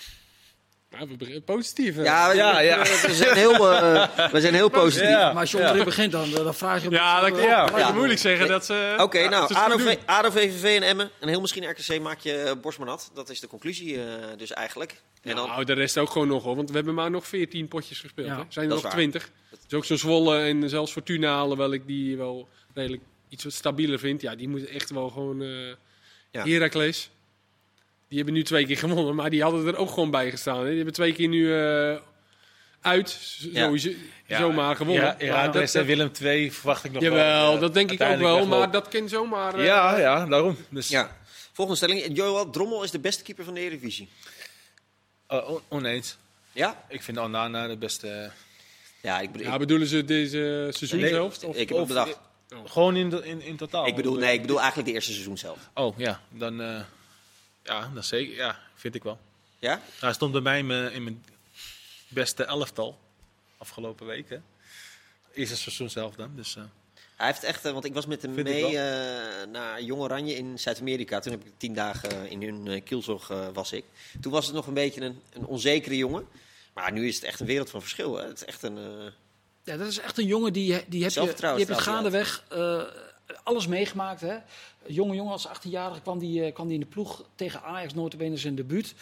[1.00, 1.96] Ja, we beginnen positief.
[1.96, 2.80] Ja, ja, ja.
[2.82, 5.10] We, zijn heel, uh, we zijn heel positief.
[5.10, 5.32] Ja.
[5.32, 6.90] Maar als je onderin begint, dan, dan vraag je...
[6.90, 7.70] Ja, dat kan ja.
[7.78, 7.92] ja.
[7.92, 8.92] moeilijk zeggen dat ze...
[8.94, 11.10] Oké, okay, nou, ADO, v, ADO, VVV en Emmen.
[11.20, 13.12] En heel misschien RKC maak je Borsmanat.
[13.14, 14.04] Dat is de conclusie uh,
[14.38, 15.02] dus eigenlijk.
[15.22, 15.48] En dan...
[15.48, 16.56] Nou, de rest ook gewoon nog hoor.
[16.56, 18.28] Want we hebben maar nog 14 potjes gespeeld.
[18.28, 18.38] Ja.
[18.38, 18.44] Hè?
[18.50, 19.32] Zijn er nog 20.
[19.68, 24.00] Dus ook zo'n Zwolle en zelfs Fortuna, alhoewel ik die wel redelijk iets wat stabieler
[24.00, 24.22] vind.
[24.22, 25.42] Ja, die moeten echt wel gewoon...
[25.42, 25.74] Uh,
[26.32, 26.44] ja.
[26.44, 27.10] Heracles.
[28.16, 30.60] Die hebben nu twee keer gewonnen, maar die hadden er ook gewoon bij gestaan.
[30.60, 30.66] Hè?
[30.66, 31.98] Die hebben twee keer nu uh,
[32.82, 33.10] uit,
[33.54, 33.90] sowieso,
[34.28, 34.38] ja.
[34.38, 35.04] zomaar gewonnen.
[35.04, 37.44] Ja, ja dat, en Willem II verwacht ik nog jawel, wel.
[37.44, 39.60] Jawel, dat denk ik ook wel, maar dat kan zomaar...
[39.60, 40.58] Uh, ja, ja, daarom.
[40.70, 40.88] Dus.
[40.88, 41.18] Ja.
[41.52, 42.18] Volgende stelling.
[42.18, 44.10] Joel Drommel is de beste keeper van de Eredivisie.
[45.30, 46.18] Uh, oneens.
[46.52, 46.84] Ja?
[46.90, 48.32] Ik vind Onana de beste...
[49.02, 51.44] Ja, ik bedoel, ja, bedoelen ze deze seizoen nee, zelf?
[51.44, 52.20] Of, ik heb het bedacht.
[52.54, 52.72] Oh.
[52.72, 53.88] Gewoon in, in, in totaal?
[53.88, 55.58] Ik bedoel, nee, ik bedoel eigenlijk de eerste seizoen zelf.
[55.74, 56.22] Oh, ja.
[56.30, 56.62] Dan...
[56.62, 56.80] Uh,
[57.66, 58.36] ja, dat zeker.
[58.36, 59.20] Ja, vind ik wel.
[59.60, 59.82] Ja?
[60.00, 61.26] Hij stond bij mij in mijn, in mijn
[62.08, 63.00] beste elftal
[63.58, 64.44] afgelopen weken.
[65.34, 66.32] Eerste seizoen zelf dan.
[66.36, 66.64] Dus, uh.
[67.16, 68.80] Hij heeft echt, want ik was met hem vind mee uh,
[69.52, 71.20] naar Jong Oranje in Zuid-Amerika.
[71.20, 73.84] Toen heb ik tien dagen in hun uh, kielzog was ik.
[74.22, 76.28] Toen was het nog een beetje een, een, onzekere jongen.
[76.74, 78.16] Maar nu is het echt een wereld van verschil.
[78.16, 78.28] Hè.
[78.28, 78.78] Het is echt een...
[79.64, 82.44] Ja, dat is echt een jongen die, die heb je, die heb je gaandeweg
[83.44, 84.22] alles meegemaakt.
[84.22, 84.38] Hè.
[84.86, 88.56] Jonge jongen, als 18-jarige kwam die, kwam die in de ploeg tegen Ajax, notabene zijn
[88.56, 88.94] debuut.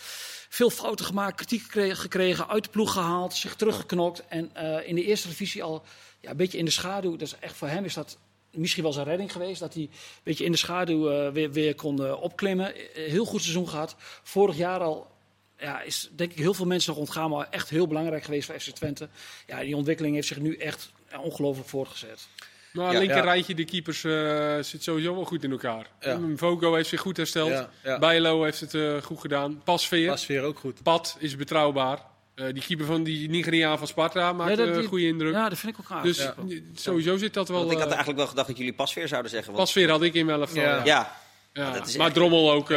[0.49, 4.27] Veel fouten gemaakt, kritiek gekregen, uit de ploeg gehaald, zich teruggeknokt.
[4.27, 5.83] En uh, in de eerste divisie al
[6.19, 7.11] ja, een beetje in de schaduw.
[7.11, 8.17] Dat is echt voor hem is dat
[8.51, 9.59] misschien wel zijn redding geweest.
[9.59, 9.89] Dat hij een
[10.23, 12.73] beetje in de schaduw uh, weer, weer kon opklimmen.
[12.93, 13.95] Heel goed seizoen gehad.
[14.23, 15.11] Vorig jaar al
[15.57, 18.59] ja, is denk ik heel veel mensen nog ontgaan, maar echt heel belangrijk geweest voor
[18.59, 19.09] FC Twente.
[19.47, 22.27] Ja, die ontwikkeling heeft zich nu echt ongelooflijk voortgezet.
[22.73, 23.23] Maar ja, linker ja.
[23.23, 25.87] rijtje, de keepers uh, zit sowieso wel goed in elkaar.
[25.99, 26.19] Ja.
[26.35, 27.49] Vogo heeft zich goed hersteld.
[27.49, 27.99] Ja, ja.
[27.99, 29.61] Bijlo heeft het uh, goed gedaan.
[29.63, 30.09] Pasveer.
[30.09, 30.83] Pasveer ook goed.
[30.83, 31.99] Pat is betrouwbaar.
[32.35, 35.33] Uh, die keeper van die Nigeriaan van Sparta maakt een goede indruk.
[35.33, 36.03] Ja, dat vind ik ook gaaf.
[36.03, 36.29] Dus
[36.75, 37.59] sowieso zit dat wel...
[37.59, 39.53] Want ik had eigenlijk wel gedacht dat jullie Pasveer zouden zeggen.
[39.53, 39.63] Want...
[39.63, 40.61] Pasveer had ik in mijn elftal.
[40.61, 40.81] Ja.
[40.83, 41.15] ja.
[41.53, 42.69] maar, maar Drommel ook,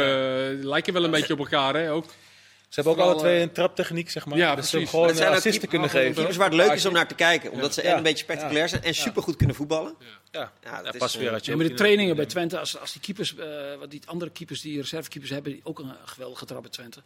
[0.61, 1.75] lijken wel een beetje op elkaar.
[1.75, 1.91] Hè?
[1.91, 2.05] Ook.
[2.67, 4.37] Ze hebben ook alle twee een traptechniek, zeg maar.
[4.37, 6.13] Ja, dus ze gewoon zijn assisten kunnen geven.
[6.13, 7.51] Keepers waar het leuk is om naar te kijken.
[7.51, 9.95] Omdat ze en een beetje spectaculair zijn en supergoed kunnen voetballen.
[10.31, 11.39] Ja, ja, dat pas weer.
[11.41, 14.61] Ja, maar de trainingen bij Twente, als, als die keepers, uh, wat die andere keepers,
[14.61, 17.01] die reservekeepers hebben, die ook een geweldige trap bij Twente.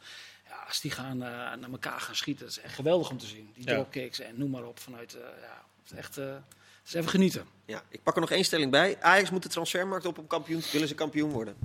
[0.47, 3.25] Ja, als die gaan uh, naar elkaar gaan schieten, dat is echt geweldig om te
[3.25, 3.51] zien.
[3.55, 6.93] Die dropkicks en noem maar op vanuit, uh, ja, het is echt, uh, het is
[6.93, 7.45] even genieten.
[7.65, 8.97] Ja, ik pak er nog één stelling bij.
[9.01, 11.55] Ajax moet de transfermarkt op om kampioen, willen ze kampioen worden?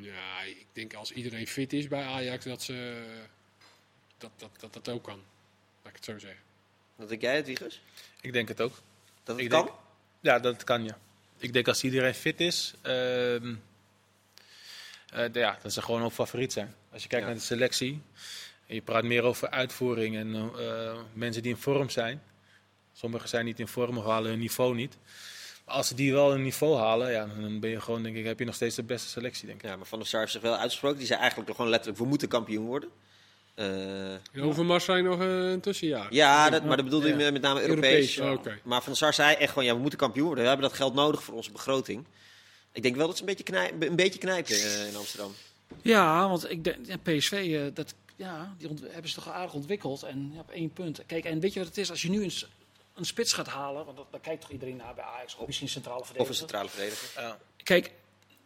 [0.00, 0.37] Ja,
[0.78, 3.04] denk als iedereen fit is bij Ajax, dat ze
[4.18, 5.22] dat dat, dat, dat ook kan.
[5.82, 6.40] Laat ik het zo zeggen.
[6.96, 7.80] Dat denk jij het, Wiegers?
[8.20, 8.74] Ik denk het ook.
[9.22, 9.64] Dat het ik kan?
[9.64, 9.76] Denk,
[10.20, 10.98] ja, dat kan, ja.
[11.38, 13.52] Ik denk als iedereen fit is, uh, uh,
[15.32, 16.74] ja, dat ze gewoon ook favoriet zijn.
[16.92, 17.30] Als je kijkt ja.
[17.30, 18.02] naar de selectie,
[18.66, 22.22] en je praat meer over uitvoering en uh, mensen die in vorm zijn.
[22.92, 24.96] Sommigen zijn niet in vorm of halen hun niveau niet.
[25.68, 28.38] Als ze die wel een niveau halen, ja, dan ben je gewoon, denk ik, heb
[28.38, 29.68] je nog steeds de beste selectie, denk ik.
[29.68, 30.98] Ja, maar Van der Sar heeft zich wel uitgesproken.
[30.98, 32.90] Die zei eigenlijk gewoon letterlijk, we moeten kampioen worden.
[33.56, 36.06] Uh, Overmars zijn nog een tussenjaar.
[36.10, 37.30] Ja, dat, maar dat bedoelde hij ja.
[37.30, 38.18] met name Europees.
[38.18, 38.18] Europees.
[38.18, 38.60] Oh, okay.
[38.64, 40.42] Maar Van der Sar zei echt gewoon, ja, we moeten kampioen worden.
[40.42, 42.04] We hebben dat geld nodig voor onze begroting.
[42.72, 45.32] Ik denk wel dat ze een beetje, knijp, een beetje knijpen uh, in Amsterdam.
[45.82, 50.02] Ja, want ik denk, ja, PSV, uh, dat, ja, die hebben ze toch aardig ontwikkeld.
[50.02, 51.02] En ja, op één punt.
[51.06, 51.90] Kijk, en weet je wat het is?
[51.90, 52.32] Als je nu een,
[52.98, 56.04] een spits gaat halen, want daar kijkt toch iedereen naar bij Ajax, of misschien centrale
[56.04, 56.22] verdediger.
[56.22, 57.22] Of een centrale verdediger.
[57.22, 57.38] Ja.
[57.62, 57.90] Kijk,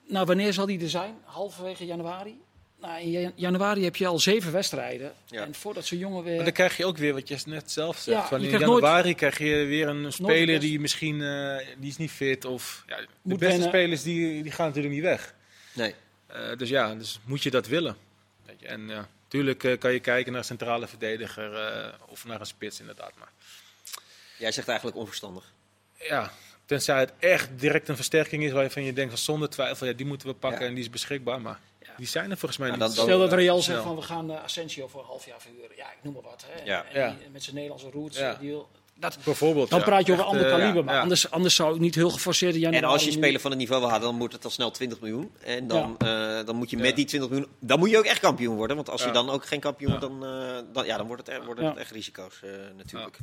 [0.06, 1.14] nou, wanneer zal die er zijn?
[1.24, 2.40] Halverwege januari?
[2.80, 5.14] Nou, in januari heb je al zeven wedstrijden.
[5.30, 6.34] En voordat zo'n jongen weer.
[6.34, 8.22] Maar dan krijg je ook weer wat je net zelf zegt.
[8.22, 12.10] Ja, van in januari krijg je weer een speler die misschien uh, die is niet
[12.10, 12.44] fit.
[12.44, 15.34] Of ja, de beste spelers die, die gaan natuurlijk niet weg.
[15.72, 15.94] Nee.
[16.34, 17.96] Uh, dus ja, dus moet je dat willen.
[18.46, 18.66] Weet je.
[18.66, 22.80] En ja, natuurlijk uh, kan je kijken naar een centrale verdediger of naar een spits
[22.80, 23.12] inderdaad.
[23.18, 23.32] Maar...
[24.42, 25.52] Jij zegt eigenlijk onverstandig.
[25.98, 26.32] Ja,
[26.64, 30.06] tenzij het echt direct een versterking is waarvan je denkt van zonder twijfel, ja, die
[30.06, 31.40] moeten we pakken en die is beschikbaar.
[31.40, 31.60] Maar
[31.96, 32.92] die zijn er volgens mij niet.
[32.92, 35.76] Stel dat Real zegt van we gaan uh, Asensio voor een half jaar verhuren.
[35.76, 36.44] Ja, ik noem maar wat.
[36.46, 36.64] Hè.
[36.64, 36.84] Ja.
[36.84, 38.20] En die, met zijn Nederlandse roots.
[38.40, 38.56] Die,
[38.94, 40.84] dat, Bijvoorbeeld, dan praat je over ander uh, kaliber.
[40.84, 42.84] Maar anders, anders zou ik niet heel geforceerd januari...
[42.84, 45.00] En als je speler van het niveau wil halen, dan moet het al snel 20
[45.00, 45.32] miljoen.
[45.40, 47.48] En dan, uh, dan moet je met die 20 miljoen...
[47.58, 48.76] Dan moet je ook echt kampioen worden.
[48.76, 50.20] Want als je dan ook geen kampioen wordt, dan,
[50.72, 52.40] dan, ja, dan wordt het, worden het echt risico's
[52.76, 53.18] natuurlijk.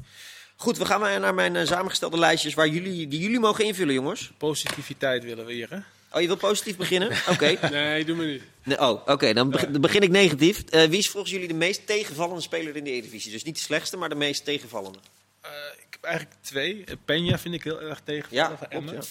[0.61, 4.31] Goed, we gaan naar mijn samengestelde lijstjes waar jullie, die jullie mogen invullen, jongens.
[4.37, 5.77] Positiviteit willen we hier, hè?
[6.11, 7.11] Oh, je wil positief beginnen?
[7.33, 7.69] Oké.
[7.71, 8.43] nee, doe me niet.
[8.63, 9.33] Nee, oh, oké.
[9.33, 10.63] dan, begin ik negatief.
[10.69, 13.31] Uh, wie is volgens jullie de meest tegenvallende speler in de Eredivisie?
[13.31, 14.97] Dus niet de slechtste, maar de meest tegenvallende.
[15.45, 16.83] Uh, ik heb eigenlijk twee.
[16.85, 18.85] Eh, Peña vind ik heel erg tegenvallend ja, van.
[18.85, 19.01] Ja.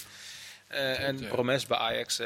[0.71, 2.21] Uh, en Promes bij Ajax.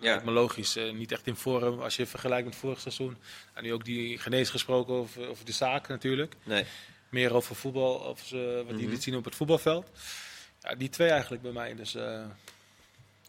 [0.00, 0.22] ja.
[0.24, 0.78] me logisch.
[0.92, 3.16] niet echt in vorm als je vergelijkt met vorig seizoen.
[3.52, 6.34] En nu ook die genees gesproken over, over de zaak natuurlijk.
[6.42, 6.64] Nee.
[7.14, 8.78] Meer over voetbal, over ze, wat mm -hmm.
[8.78, 9.90] die liet zien op het voetbalveld.
[10.62, 11.74] Ja, die twee eigenlijk bij mij.
[11.74, 11.96] Dus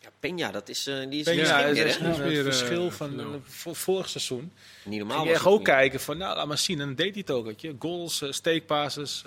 [0.05, 3.25] ja, Peña, dat is, uh, die is, Peña, is, een uh, verschil van uh,
[3.73, 4.51] vorig seizoen.
[4.83, 5.17] Niet normaal.
[5.17, 6.79] Ging je echt ook kijken van, nou, laat maar zien.
[6.79, 7.59] En dan deed hij het ook.
[7.59, 7.75] je.
[7.79, 9.23] Goals, uh, steekpasses,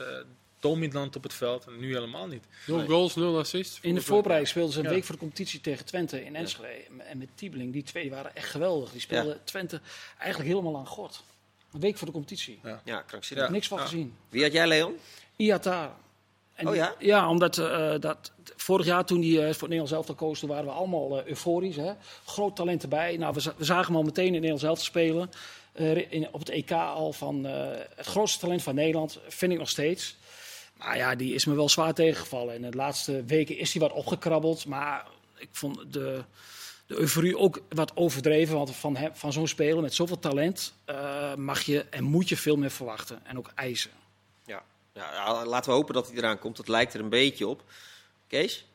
[0.58, 1.66] dominant op het veld.
[1.66, 2.44] En nu helemaal niet.
[2.66, 3.78] Nul goals, nul assists.
[3.80, 6.82] In de voorbereiding speelden ze een week voor de competitie tegen Twente in Enschede.
[6.98, 8.90] En met Tiebeling, die twee waren echt geweldig.
[8.90, 9.80] Die speelden Twente
[10.18, 11.22] eigenlijk helemaal aan God.
[11.72, 12.60] Een week voor de competitie.
[12.62, 13.48] Ja, ja krankzinnig.
[13.50, 14.16] Niks van gezien.
[14.28, 14.96] Wie had jij, Leon?
[15.36, 15.96] Iatara.
[16.54, 16.94] En oh ja?
[16.98, 20.48] ja, omdat uh, dat, vorig jaar toen hij uh, voor het Nederlands elftal koos, toen
[20.48, 21.76] waren we allemaal uh, euforisch.
[21.76, 21.92] Hè?
[22.24, 23.16] Groot talent erbij.
[23.16, 25.30] Nou, we, we, zagen hem al meteen in het Nederlands elftal spelen.
[26.10, 27.44] In, op het EK al van
[27.94, 30.16] het grootste talent van Nederland, vind ik nog steeds.
[30.76, 32.54] Maar ja, die is me wel zwaar tegengevallen.
[32.54, 34.66] En de laatste weken is hij wat opgekrabbeld.
[34.66, 36.24] Maar ik vond de,
[36.88, 38.56] de euforie ook wat overdreven.
[38.56, 40.74] Want van, van zo'n speler met zoveel talent
[41.36, 43.20] mag je en moet je veel meer verwachten.
[43.26, 43.90] En ook eisen.
[44.94, 46.56] Ja, laten we hopen dat hij eraan komt.
[46.56, 47.62] Dat lijkt er een beetje op.
[48.26, 48.66] Kees?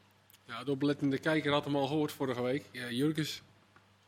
[0.48, 2.64] Ja, de oplettende kijker had hem al gehoord vorige week.
[2.72, 3.42] Ja, Jurkes.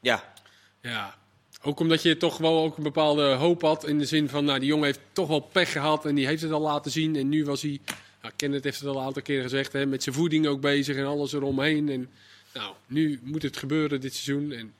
[0.01, 0.33] Ja.
[0.81, 1.15] Ja.
[1.61, 3.87] Ook omdat je toch wel ook een bepaalde hoop had.
[3.87, 6.05] In de zin van, nou, die jongen heeft toch wel pech gehad.
[6.05, 7.15] En die heeft het al laten zien.
[7.15, 7.79] En nu was hij,
[8.21, 10.97] nou, Kenneth heeft het al een aantal keren gezegd, hè, met zijn voeding ook bezig
[10.97, 11.89] en alles eromheen.
[11.89, 12.09] En
[12.55, 14.51] nou, nu moet het gebeuren dit seizoen.
[14.51, 14.73] En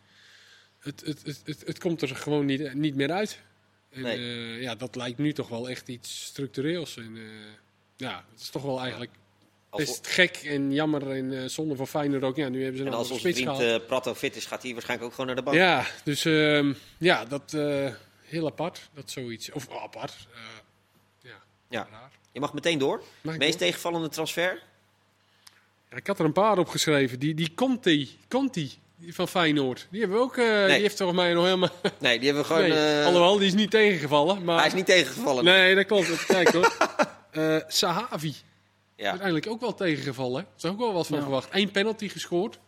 [0.79, 3.39] het, het, het, het, het komt er gewoon niet, niet meer uit.
[3.89, 4.17] En, nee.
[4.17, 6.97] uh, ja, dat lijkt nu toch wel echt iets structureels.
[6.97, 7.23] En, uh,
[7.97, 9.11] ja, het is toch wel eigenlijk
[9.69, 12.35] best gek en jammer en uh, zonde voor Feyenoord ook.
[12.35, 15.09] Ja, nu hebben ze en als onze vriend uh, Prato fit is, gaat hij waarschijnlijk
[15.09, 15.57] ook gewoon naar de bank.
[15.57, 17.51] Ja, dus uh, ja, dat
[18.21, 18.89] heel apart.
[18.93, 19.51] Dat zoiets.
[19.51, 20.27] Of oh, apart.
[21.21, 21.87] ja, ja.
[21.91, 22.11] Raar.
[22.31, 23.03] Je mag meteen door.
[23.21, 23.55] Meest door?
[23.55, 24.63] tegenvallende transfer?
[25.95, 27.19] Ik had er een paar opgeschreven.
[27.19, 28.17] Die, die Conti.
[28.29, 28.71] Conti
[29.07, 29.87] van Feyenoord.
[29.91, 30.37] Die hebben we ook.
[30.37, 31.69] Uh, Die heeft volgens mij nog helemaal.
[31.99, 32.69] Nee, die hebben we gewoon.
[32.69, 32.99] Nee.
[32.99, 33.05] Uh...
[33.05, 34.43] Alhoewel, die is niet tegengevallen.
[34.43, 34.57] Maar...
[34.57, 35.43] Hij is niet tegengevallen.
[35.43, 36.25] Nee, dat klopt.
[36.25, 36.77] Kijk hoor.
[37.33, 38.33] uh, Sahavi.
[38.95, 39.09] Ja.
[39.09, 40.43] Uiteindelijk ook wel tegengevallen.
[40.43, 41.23] Daar is ook wel wat van ja.
[41.23, 41.47] verwacht.
[41.51, 42.59] Eén penalty gescoord.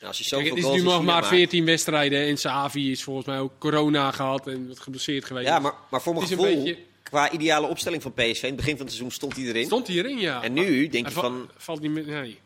[0.00, 2.26] Ja, als je het is nu nog maar 14 wedstrijden.
[2.26, 5.46] En Sahavi is volgens mij ook corona gehad en wat geblesseerd geweest.
[5.46, 6.78] Ja, maar, maar voor mijn gevoel, beetje...
[7.02, 9.64] qua ideale opstelling van PSV, in het begin van het seizoen stond hij erin.
[9.64, 10.42] Stond hij erin, ja.
[10.42, 11.50] En nu denk je van...
[11.56, 12.06] Valt niet meer...
[12.06, 12.38] Nee.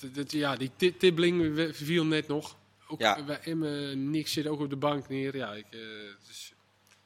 [0.00, 2.56] Dat, dat, ja, die Tibbling viel net nog.
[2.88, 3.22] Ook ja.
[3.24, 5.36] bij Emmen, niks zit ook op de bank neer.
[5.36, 5.80] Ja, ik, uh,
[6.26, 6.52] dus,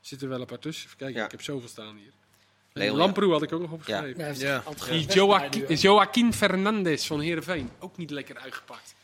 [0.00, 0.86] zit er wel een paar tussen.
[0.86, 1.24] Even kijken, ja.
[1.24, 2.12] ik heb zoveel staan hier.
[2.72, 4.38] Leon, Lamproe had ik ook nog opgeschreven.
[4.38, 4.62] Ja.
[4.64, 4.90] Ja.
[4.90, 7.70] Die Joaquin, Joaquin Fernandes van Heerenveen.
[7.78, 8.94] Ook niet lekker uitgepakt.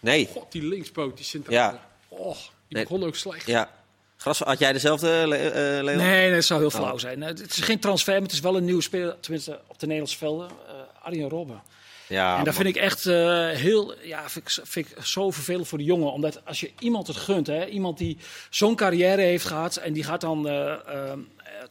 [0.00, 0.26] Nee.
[0.26, 1.54] God, die linkspoot, die centraal.
[1.54, 1.88] Ja.
[2.08, 2.82] Oh, die nee.
[2.82, 3.46] begon ook slecht.
[3.46, 3.78] Ja.
[4.16, 5.84] Gras, had jij dezelfde, uh, Leon?
[5.84, 6.98] Nee, nee, het zou heel flauw oh.
[6.98, 7.20] zijn.
[7.20, 10.18] Het is geen transfer, maar het is wel een nieuwe speler, tenminste op de Nederlandse
[10.18, 10.50] velden.
[10.66, 11.62] Uh, Arjen Robben.
[12.10, 15.68] Ja, en dat vind ik echt uh, heel, ja, vind ik, vind ik, zo vervelend
[15.68, 16.12] voor de jongen.
[16.12, 18.18] Omdat als je iemand het gunt, hè, iemand die
[18.50, 21.12] zo'n carrière heeft gehad en die gaat dan uh, uh,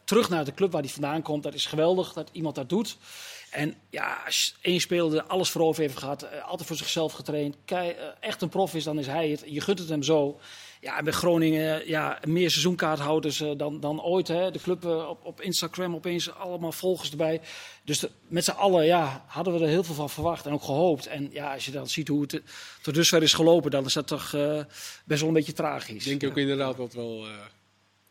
[0.04, 2.96] terug naar de club waar hij vandaan komt, dat is geweldig dat iemand dat doet.
[3.50, 8.42] En ja, als één speler alles voorover heeft gehad, altijd voor zichzelf getraind, kei, echt
[8.42, 9.42] een prof is, dan is hij het.
[9.46, 10.40] Je gunt het hem zo.
[10.80, 14.28] Ja, en bij Groningen ja, meer seizoenkaarthouders uh, dan, dan ooit.
[14.28, 14.50] Hè.
[14.50, 17.40] De club uh, op, op Instagram opeens allemaal volgers erbij.
[17.84, 20.62] Dus de, met z'n allen ja, hadden we er heel veel van verwacht en ook
[20.62, 21.06] gehoopt.
[21.06, 22.40] En ja, als je dan ziet hoe het
[22.82, 24.62] tot dusver is gelopen, dan is dat toch uh,
[25.04, 26.06] best wel een beetje tragisch.
[26.06, 27.24] Ik denk ook inderdaad dat wel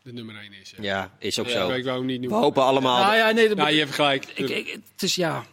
[0.02, 0.74] de nummer 1 is.
[0.78, 1.72] Ja, ja is ook ja, zo.
[1.72, 2.40] Ik wou hem niet noemen.
[2.40, 3.04] We hopen allemaal...
[3.04, 4.26] Nou, ja, nee, nou, je hebt gelijk.
[4.26, 5.46] Ik, ik, het is ja...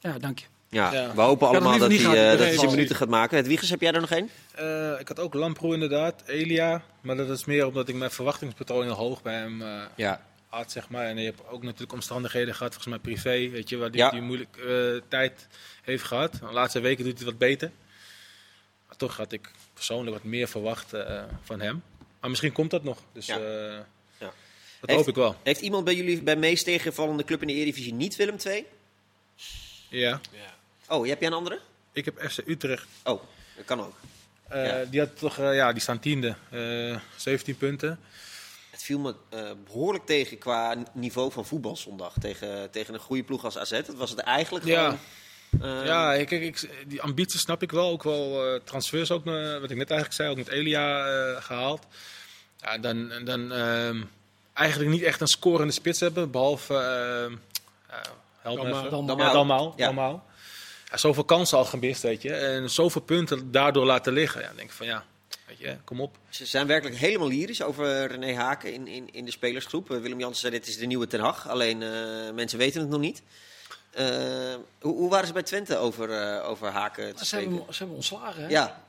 [0.00, 0.46] Ja, dank je.
[0.74, 1.14] Ja, ja.
[1.14, 3.36] we hopen allemaal dat hij uh, dat zijn minuten gaat maken.
[3.36, 4.30] Het Wiegers, heb jij er nog één?
[4.60, 6.82] Uh, ik had ook Lamproe inderdaad, Elia.
[7.00, 10.26] Maar dat is meer omdat ik mijn verwachtingspatroon heel hoog bij hem uh, ja.
[10.48, 11.06] had, zeg maar.
[11.06, 14.10] En je hebt ook natuurlijk omstandigheden gehad, volgens mij privé, weet je, waar hij ja.
[14.10, 15.46] die moeilijke tijd
[15.82, 16.32] heeft gehad.
[16.32, 17.70] De laatste weken doet hij wat beter.
[18.86, 20.92] Maar toch had ik persoonlijk wat meer verwacht
[21.42, 21.82] van hem.
[22.20, 22.98] Maar misschien komt dat nog.
[23.12, 23.38] Dus ja.
[23.38, 24.28] dat
[24.80, 25.36] heeft, hoop ik wel.
[25.42, 28.64] Heeft iemand bij jullie bij meest tegenvallende club in de Eredivisie niet Willem II?
[29.88, 30.20] Ja.
[30.88, 31.60] Oh, heb jij een andere?
[31.92, 32.86] Ik heb FC Utrecht.
[33.04, 33.22] Oh,
[33.56, 33.94] dat kan ook.
[34.52, 34.84] Uh, ja.
[34.84, 38.00] Die had toch, uh, ja, die staan tiende, uh, eh, 17 punten.
[38.70, 39.14] Het viel me
[39.64, 43.70] behoorlijk tegen qua niveau van voetbalzondag tegen, tegen een goede ploeg als AZ.
[43.70, 44.98] Dat was het eigenlijk ja.
[45.50, 45.84] gewoon.
[45.84, 47.90] ja, kijk, ik, die ambitie snap ik wel.
[47.90, 49.24] Ook wel transfers, ook,
[49.60, 51.86] wat ik net eigenlijk zei, ook met Elia gehaald.
[52.60, 54.02] Ja, dan, dan ehm,
[54.52, 57.36] eigenlijk niet echt een scorende spits hebben, behalve ehm,
[58.40, 58.62] help
[59.46, 59.72] me.
[59.76, 60.22] Ja.
[60.94, 62.34] Ja, zoveel kansen al gemist, weet je.
[62.34, 64.40] En zoveel punten daardoor laten liggen.
[64.40, 65.04] Ja, denk ik van ja,
[65.46, 66.16] weet je, kom op.
[66.28, 69.90] Ze zijn werkelijk helemaal lyrisch over René Haken in, in, in de spelersgroep.
[69.90, 71.48] Eh, Willem Jansen zei, dit is de nieuwe Ten Hag.
[71.48, 71.90] Alleen uh,
[72.34, 73.22] mensen weten het nog niet.
[73.98, 74.06] Uh,
[74.80, 77.96] hoe, hoe, waren ze bij Twente over, uh, over Haken te ze hebben, ze hebben
[77.96, 78.48] ontslagen, hè?
[78.48, 78.84] Ja,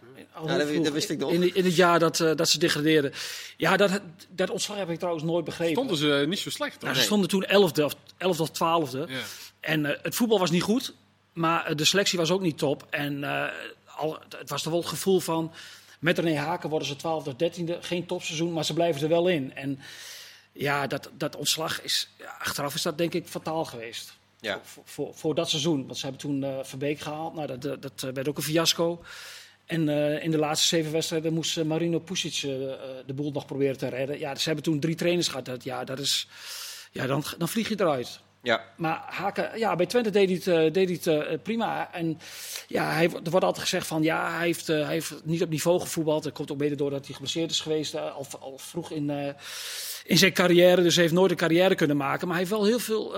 [0.46, 1.32] ja dat, dat, wist ik nog.
[1.32, 3.14] In, in het jaar dat, uh, dat ze degradeerden.
[3.58, 4.00] Ja, dat,
[4.30, 5.74] dat ontslag heb ik trouwens nooit begrepen.
[5.74, 9.10] Stonden ze niet zo slecht, nou, Ze stonden toen 11e of, 11 of 12e.
[9.10, 9.20] Ja.
[9.60, 10.94] En uh, het voetbal was niet goed,
[11.36, 12.88] maar uh, de selectie was ook niet top.
[12.90, 13.48] En uh,
[13.96, 15.52] al, het was toch wel het gevoel van,
[16.00, 17.80] met René Haken worden ze 12 of 13e.
[17.80, 19.56] Geen topseizoen, maar ze blijven er wel in.
[19.56, 19.80] En
[20.52, 22.10] ja, dat, dat ontslag is,
[22.40, 24.18] achteraf is dat denk ik fataal geweest.
[24.40, 24.60] Ja.
[24.64, 25.86] Voor, voor, voor, dat seizoen.
[25.86, 27.34] Want ze hebben toen uh, Verbeek gehaald.
[27.34, 29.04] Nou, dat, dat, dat werd ook een fiasco.
[29.66, 32.52] En uh, in de laatste zeven wedstrijden moest Marino Pusic uh,
[33.06, 34.20] de boel nog proberen te redden.
[34.20, 35.46] Ja, ze hebben toen drie trainers gehad.
[35.46, 36.28] Dat, ja, dat is,
[36.92, 38.20] ja dan, dan vlieg je eruit.
[38.46, 38.64] Ja.
[38.76, 41.94] Maar Haken, ja, bij Twente deed hij het, uh, deed hij het uh, prima.
[41.94, 42.20] En
[42.68, 45.80] ja, hij, er wordt altijd gezegd van ja, hij heeft, hij heeft niet op niveau
[45.80, 46.24] gevoetbald.
[46.24, 49.36] Dat komt ook mede doordat hij geblesseerd is geweest al, al, vroeg in,
[50.04, 50.82] in zijn carrière.
[50.82, 52.28] Dus hij heeft nooit een carrière kunnen maken.
[52.28, 53.14] Maar hij heeft wel heel veel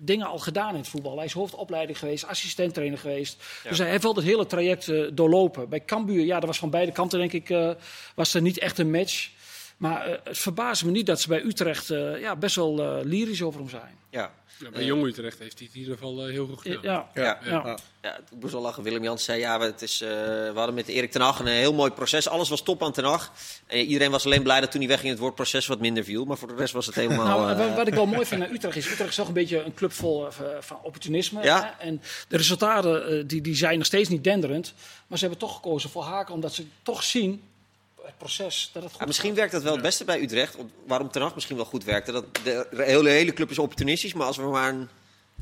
[0.00, 1.16] dingen al gedaan in het voetbal.
[1.16, 3.42] Hij is hoofdopleiding geweest, assistenttrainer geweest.
[3.62, 3.68] Ja.
[3.68, 5.68] Dus hij heeft wel het hele traject doorlopen.
[5.68, 7.76] Bij Cambuur, ja, dat was van beide kanten denk ik,
[8.14, 9.30] was er niet echt een match.
[9.76, 13.04] Maar uh, het verbaast me niet dat ze bij Utrecht uh, ja, best wel uh,
[13.04, 13.98] lyrisch over hem zijn.
[14.10, 14.32] Ja.
[14.58, 16.82] ja bij Jong Utrecht heeft hij het in ieder geval heel goed gedaan.
[16.82, 17.50] Ja, ja, ja.
[17.50, 17.78] ja.
[18.02, 18.16] ja.
[18.16, 18.82] ik moest wel lachen.
[18.82, 21.90] Willem Jans zei, ja, het is, we hadden met Erik ten Hag een heel mooi
[21.90, 22.28] proces.
[22.28, 23.32] Alles was top aan ten Hag.
[23.66, 26.24] En iedereen was alleen blij dat toen hij wegging het woord proces wat minder viel.
[26.24, 27.54] Maar voor de rest was het helemaal...
[27.54, 29.74] nou, wat ik wel mooi vind aan Utrecht is, Utrecht is toch een beetje een
[29.74, 30.26] club vol
[30.60, 31.42] van opportunisme.
[31.42, 31.78] Ja.
[31.78, 34.74] En de resultaten die, die zijn nog steeds niet denderend.
[35.06, 37.42] Maar ze hebben toch gekozen voor Haken, omdat ze toch zien
[38.04, 38.70] het proces.
[38.72, 40.56] Dat het goed ja, misschien werkt dat wel het beste bij Utrecht.
[40.86, 42.12] Waarom Ten Hag misschien wel goed werkte.
[42.12, 44.88] Dat de hele, hele club is opportunistisch, maar als we maar een...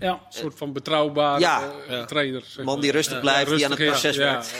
[0.01, 0.13] Ja.
[0.13, 1.73] Een soort van betrouwbare ja.
[1.91, 2.43] uh, trainer.
[2.47, 4.55] Zeg man die rustig blijft, die aan het proces werkt.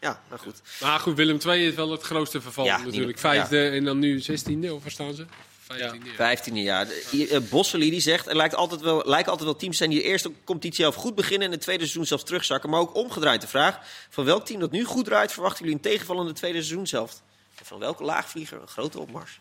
[0.00, 0.60] Ja, maar goed.
[0.80, 3.18] Maar goed, Willem II is wel het grootste verval natuurlijk.
[3.18, 5.26] Vijfde en dan nu zestiende, of waar staan ze?
[5.66, 6.14] Vijftiende, ja.
[6.14, 6.86] Vijftiende, ja.
[7.12, 10.04] Uh, Bosseli die zegt, er lijkt altijd wel, lijken altijd wel teams zijn die de
[10.04, 12.70] eerste competitie zelf goed beginnen en het tweede seizoen zelfs terugzakken.
[12.70, 13.78] Maar ook omgedraaid de vraag,
[14.10, 17.22] van welk team dat nu goed draait, verwachten jullie een tegenvallende tweede seizoen zelf?
[17.58, 19.40] En van welke laagvlieger een grote opmars?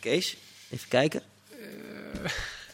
[0.00, 0.36] Kees,
[0.70, 1.22] even kijken.
[1.50, 2.30] Uh,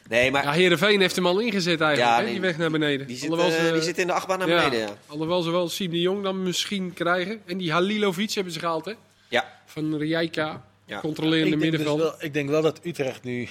[0.09, 0.44] nee, maar...
[0.44, 3.07] Ja, Heerenveen heeft hem al ingezet eigenlijk, ja, nee, die weg naar beneden.
[3.07, 4.96] Die zit, uh, die zit in de achtbaan naar beneden, ja.
[5.07, 7.42] Alhoewel ze wel Siem de Jong dan misschien krijgen.
[7.46, 8.92] En die Halilovic hebben ze gehaald, hè?
[9.28, 9.61] Ja.
[9.66, 10.68] Van Rijeka.
[10.91, 11.01] Ja.
[11.01, 12.14] Controlerende dus middenveld.
[12.18, 13.49] ik denk wel dat Utrecht nu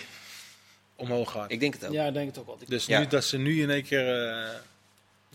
[0.96, 1.52] omhoog gaat.
[1.52, 1.94] Ik denk het ook.
[1.94, 2.58] Ja, ik denk het ook wel.
[2.68, 4.28] Dus nu, dat ze nu in één keer...
[4.28, 4.48] Uh,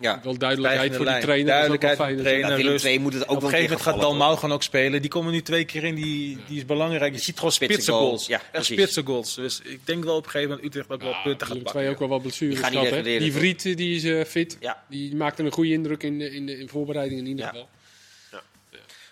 [0.01, 0.21] ja.
[0.23, 1.47] Wel duidelijkheid voor de trainer.
[1.47, 2.73] Duidelijkheid voor de trainer.
[2.73, 5.01] Ja, twee moet het ook Op een gegeven moment gaat Dalmau gewoon ook spelen.
[5.01, 5.95] Die komen nu twee keer in.
[5.95, 7.15] Die, die is belangrijk.
[7.15, 8.27] Je ziet gewoon spitse goals.
[8.27, 9.35] Ja, spitse goals.
[9.35, 11.73] Dus ik denk wel op een gegeven moment Utrecht ook wel punten gaat pakken.
[11.73, 13.05] twee ook wel wat blessures gehad.
[13.05, 14.57] Die Vriet die is uh, fit.
[14.61, 14.83] Ja.
[14.89, 17.69] Die maakte een goede indruk in de, in de in voorbereiding in ieder geval.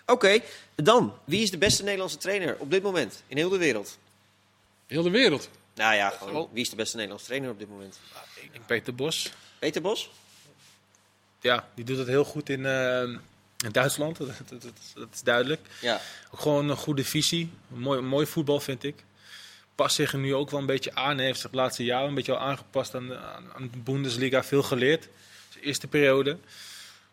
[0.03, 0.43] Oké, okay,
[0.75, 1.15] dan.
[1.25, 3.99] Wie is de beste Nederlandse trainer op dit moment in heel de wereld?
[4.87, 5.49] Heel de wereld?
[5.75, 7.99] Nou ja, gewoon, wie is de beste Nederlandse trainer op dit moment?
[8.35, 9.33] Ik denk Peter Bos.
[9.59, 10.11] Peter Bos?
[11.41, 14.63] Ja, die doet het heel goed in, uh, in Duitsland, dat, dat,
[14.95, 15.61] dat, is duidelijk.
[15.81, 16.01] Ja.
[16.31, 17.51] Ook gewoon een goede visie.
[17.69, 19.05] Mooi, mooi voetbal vind ik.
[19.75, 21.17] Past zich er nu ook wel een beetje aan.
[21.17, 24.45] Hij heeft zich de laatste jaren een beetje al aangepast aan, aan, aan de Bundesliga.
[24.45, 25.09] Veel geleerd.
[25.53, 26.39] De eerste periode.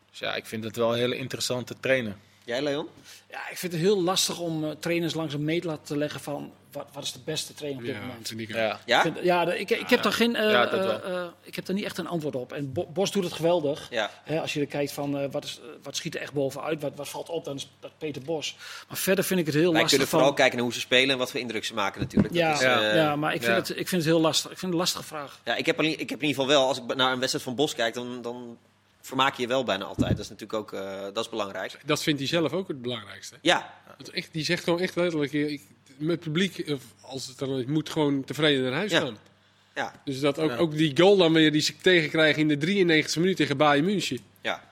[0.09, 2.15] Dus ja, ik vind het wel een hele interessante trainer.
[2.49, 2.87] Jij, Leon?
[3.29, 6.51] Ja, ik vind het heel lastig om uh, trainers langs een meetlat te leggen van
[6.71, 8.27] wat, wat is de beste trainer op dit Ja, moment.
[8.27, 8.55] vind ik ook.
[8.55, 8.79] Ja.
[8.85, 9.03] Ja?
[9.03, 11.65] Ik vind- ja, de- ik, ik heb daar geen, eh, Ja, eh, eh, ik heb
[11.65, 12.53] daar niet echt een antwoord op.
[12.53, 13.87] En Bo- Bos doet het geweldig.
[13.89, 14.09] Ja.
[14.23, 16.81] Hè, als je er kijkt van eh, wat, is, eh, wat schiet er echt bovenuit,
[16.81, 18.55] wat, wat valt op, dan is dat Peter Bos.
[18.87, 19.89] Maar verder vind ik het heel Wij lastig.
[19.89, 22.33] kunnen van, vooral kijken naar hoe ze spelen en wat voor indruk ze maken natuurlijk.
[22.33, 23.59] Dat ja, is, ja, eh, maar ik vind, ja.
[23.59, 24.51] Het, ik vind het heel lastig.
[24.51, 25.39] Ik vind het een lastige vraag.
[25.45, 27.45] Ja, ik heb, alleen- ik heb in ieder geval wel, als ik naar een wedstrijd
[27.45, 28.57] van Bos kijk, dan, dan
[29.01, 30.09] vermaak je je wel bijna altijd.
[30.11, 31.79] Dat is natuurlijk ook eh, dat is belangrijk.
[31.85, 33.35] Dat vindt hij zelf ook het belangrijkste.
[33.41, 35.61] Ja, Dat echt, die zegt gewoon echt letterlijk, eh, ik,
[35.97, 38.99] met het publiek, of als het dan is, moet gewoon tevreden naar huis Ja.
[38.99, 39.17] gaan.
[39.75, 40.57] ja, Dus dat ook, Ja.
[40.57, 44.19] ook die goal dan weer die ze tegenkrijgen in de 93e minuut tegen Bayern München.
[44.41, 44.67] ja.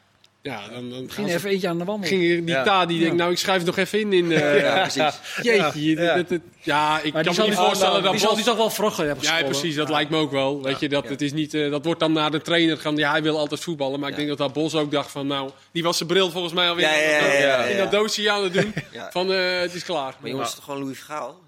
[0.48, 2.10] Ja, dan, dan Ging even eentje aan de wandel.
[2.10, 2.64] ging die Ja.
[2.64, 4.14] Ta die denkt, nou ik schrijf het nog even in.
[4.14, 5.20] in eh, ja, precies.
[5.48, 6.16] Jeetje, Ja.
[6.16, 8.58] dat- dat- ja, ik Maar kan me niet voorstellen dat die, zal Bos- die toch
[8.58, 10.62] wel vroeger hebben Ja, precies, dat lijkt me ook wel.
[10.64, 11.10] Weet je, dat, Ja.
[11.10, 12.95] het is niet, eh, dat wordt dan naar de trainer gaan.
[12.98, 14.00] Ja, hij wil altijd voetballen.
[14.00, 16.54] Maar ik denk dat dat Bos ook dacht van, nou, die was zijn bril volgens
[16.54, 18.74] mij alweer Ja, ja, ja, ja, ja, in dat doosje aan het doen.
[18.91, 19.10] Ja.
[19.12, 20.16] Van, eh, het is klaar.
[20.20, 21.39] Maar jongens, het is toch gewoon Louis Vergaal?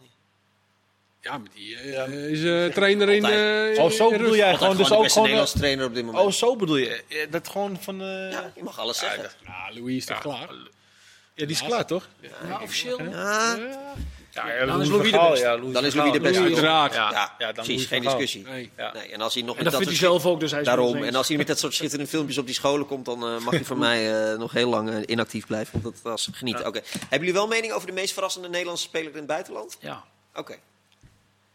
[1.21, 3.25] Ja, maar die eh, is eh, trainer in...
[3.25, 5.21] Eh, Oh, zo in bedoel jij gewoon, dus ook gewoon...
[5.23, 6.23] Nederlandse trainer op dit moment.
[6.25, 7.01] Oh, zo bedoel je.
[7.29, 8.01] Dat gewoon van...
[8.01, 9.29] eh, ja, je mag alles zeggen.
[9.45, 10.49] Ja, Louis is toch klaar?
[11.33, 12.07] Ja, die is klaar, toch?
[12.47, 13.01] Maar officieel?
[13.03, 13.57] Ja,
[14.31, 15.45] Ja, Dan is Louis de beste.
[15.45, 16.41] ja, Dan is Louis de beste.
[16.41, 16.93] Uiteraard.
[16.93, 18.43] Ja, ja, ja, dan precies, geen discussie.
[18.43, 18.71] Nee.
[18.77, 18.93] Ja.
[18.93, 20.51] Nee, en als hij nog En met dat dat vindt hij soort zelf ook, dus
[20.51, 21.03] hij is Daarom.
[21.03, 23.53] En als hij met dat soort schitterende filmpjes op die scholen komt, dan eh, mag
[23.53, 25.81] hij van mij eh, nog heel lang inactief blijven.
[25.81, 26.67] Want dat was genieten.
[26.67, 26.81] Oké.
[26.99, 29.77] Hebben jullie wel mening over de meest verrassende Nederlandse speler in het buitenland?
[29.79, 30.03] Ja.
[30.35, 30.55] Oké.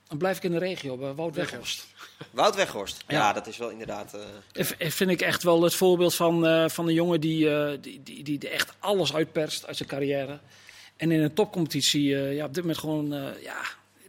[0.09, 1.87] Dan blijf ik in de regio, bij Wout Weghorst.
[2.31, 3.05] Wout Weghorst.
[3.09, 3.33] Ja, Ja.
[3.33, 4.15] dat is wel inderdaad...
[4.15, 4.21] eh,
[4.53, 7.79] Ik v- vind ik echt wel het voorbeeld van, eh, van een jongen die, eh,
[7.81, 10.39] die, die, die echt alles uitperst uit zijn carrière.
[10.97, 13.61] En in een topcompetitie eh, ja, op dit moment gewoon eh, ja,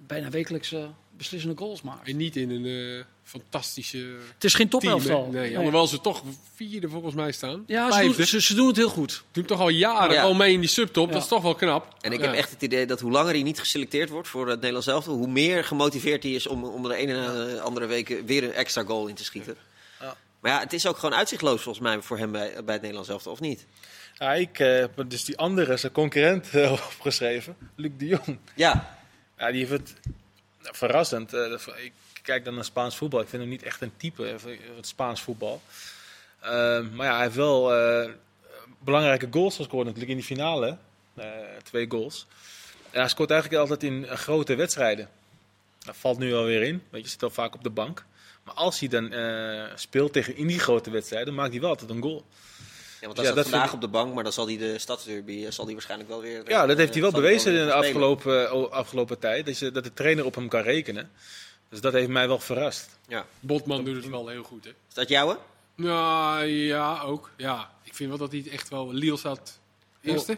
[0.08, 0.86] bijna wekelijks eh,
[1.18, 2.08] beslissende goals maakt.
[2.08, 2.66] En niet in een
[3.00, 3.98] eh, fantastische
[4.34, 5.26] Het is geen topelftal.
[5.32, 5.58] Nee, Nee.
[5.58, 6.22] alhoewel ze toch
[6.56, 7.64] vierde volgens mij staan.
[7.68, 9.24] Ja, ze doen, ze, ze doen het heel goed.
[9.32, 10.22] Doen toch al jaren Ja.
[10.22, 11.08] al mee in die subtop.
[11.08, 11.14] Ja.
[11.14, 11.96] Dat is toch wel knap.
[12.02, 12.26] En ik Ja.
[12.26, 15.14] heb echt het idee dat hoe langer hij niet geselecteerd wordt voor het Nederlands elftal,
[15.16, 18.44] hoe meer gemotiveerd hij is om, om er de ene na de andere week weer
[18.44, 19.56] een extra goal in te schieten.
[20.00, 20.16] Ja.
[20.40, 23.10] Maar ja, het is ook gewoon uitzichtloos volgens mij voor hem bij, bij het Nederlands
[23.10, 23.66] elftal, of niet?
[24.18, 27.56] Ja, ik eh, heb dus die andere, zijn concurrent, eh, opgeschreven.
[27.76, 28.38] Luc de Jong.
[28.56, 28.98] Ja,
[29.38, 29.94] Ja, die heeft het
[30.62, 31.34] verrassend.
[31.34, 31.52] eh,
[31.84, 31.92] ik
[32.26, 33.22] kijk dan naar Spaans voetbal.
[33.22, 35.62] Ik vind hem niet echt een type van het Spaans voetbal.
[36.40, 36.52] Eh,
[36.94, 38.10] maar ja, hij heeft wel eh,
[38.80, 40.78] belangrijke goals gescoord natuurlijk in die finale.
[41.16, 41.26] Eh,
[41.64, 42.28] twee goals.
[42.92, 45.10] En hij scoort eigenlijk altijd in grote wedstrijden.
[45.80, 46.84] Dat valt nu alweer in.
[46.90, 48.06] Weet je, zit al vaak op de bank.
[48.44, 51.90] Maar als hij dan eh, speelt tegen in die grote wedstrijden, maakt hij wel altijd
[51.90, 52.26] een goal.
[53.02, 55.50] ja want hij Ja, staat vandaag op de bank, maar dan zal hij de stadsderby
[55.50, 56.50] zal hij waarschijnlijk wel weer...
[56.50, 59.46] Ja, dat heeft hij wel bewezen in de afgelopen, afgelopen tijd.
[59.46, 61.12] Dat, je, dat de trainer op hem kan rekenen.
[61.70, 62.98] Dus dat heeft mij wel verrast.
[63.08, 63.26] Ja.
[63.40, 64.70] Botman doet het wel heel goed, hè?
[64.70, 65.38] Is dat jouwe?
[65.76, 67.32] Nou, ja, ook.
[67.38, 68.94] Ja, ik vind wel dat hij het echt wel...
[68.94, 69.60] Liel staat
[70.02, 70.38] eerste.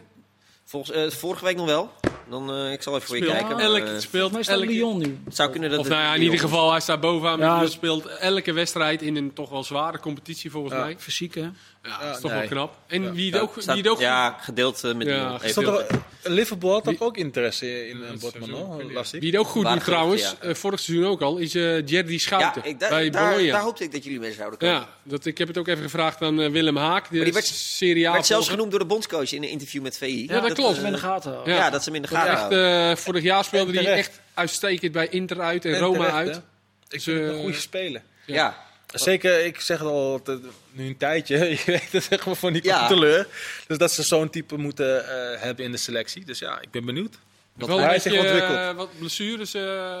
[0.64, 1.92] Volgens, eh, vorige week nog wel.
[2.30, 3.56] Dan, eh, ik zal even voor je Speelt kijken.
[3.56, 5.18] maar, elke, eh, speelt Maar elke, Lyon nu?
[5.28, 7.38] zou kunnen dat Of nou ja, in Lyon ieder geval, hij staat bovenaan.
[7.38, 7.60] Ja.
[7.60, 7.66] Ja.
[7.68, 10.80] speelt elke wedstrijd in een toch wel zware competitie volgens Ja.
[10.80, 10.96] mij.
[10.98, 11.48] Fysiek, hè?
[11.82, 12.40] Ja, dat is toch nee.
[12.40, 12.76] wel knap.
[12.86, 13.12] En Ja.
[13.12, 15.86] wie, het ook, Staat- wie het ook ja, gedeeld eh, met Ja, er,
[16.22, 19.20] Liverpool had Wie- ook interesse in uh, dat Botman, las ik.
[19.20, 22.64] Wie het ook goed doet trouwens, vorig seizoen ook al, is eh Jerry Ja, Schouten
[22.64, 23.52] ik, daar, bij daar, Bologna.
[23.52, 24.74] daar hoopte ik dat jullie mee zouden komen.
[24.74, 28.08] ja, dat, ik heb het ook even gevraagd aan Willem Haak, de die werd- Serie
[28.08, 30.26] A werd zelfs genoemd door de bondscoach in een interview met VI.
[30.26, 30.76] Ja, dat klopt.
[30.76, 31.32] Hem in de gaten.
[31.32, 31.54] houden.
[31.54, 31.70] ja.
[31.70, 32.90] Dat ze hem in de gaten echt, houden.
[32.90, 36.28] eh, vorig jaar speelde hij echt uitstekend bij Inter uit en, En Roma terecht, uit.
[36.28, 36.36] hè.
[36.36, 36.42] Ik
[36.88, 38.02] Dus, vind het eh, een goede speler.
[38.26, 38.66] ja.
[38.94, 40.22] Zeker, ik zeg het al
[40.70, 42.78] nu een tijdje, je weet het zeg maar van die Ja.
[42.78, 43.26] controleur.
[43.66, 46.24] Dus dat ze zo'n type moeten eh, hebben in de selectie.
[46.24, 47.18] Dus ja, ik ben benieuwd.
[47.54, 49.96] Wel hij zich eh, wat blessures, eh,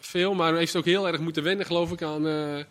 [0.00, 0.34] veel.
[0.34, 2.64] Maar hij heeft ook heel erg moeten wennen, geloof ik, aan, eh,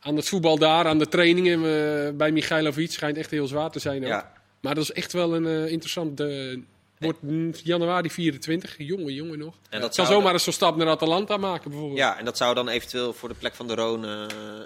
[0.00, 2.16] aan het voetbal daar, aan de trainingen.
[2.16, 4.02] bij Michailovic schijnt echt heel zwaar te zijn.
[4.02, 4.08] Ook.
[4.08, 4.32] Ja.
[4.60, 6.20] Maar dat is echt wel een eh, interessant.
[6.98, 7.18] Wordt
[7.64, 9.54] januari 24, jonge jongen nog.
[9.70, 11.98] En dat kan zou zomaar eens zo'n stap naar Atalanta maken, bijvoorbeeld.
[11.98, 14.10] Ja, en dat zou dan eventueel voor de plek van de Roon eh,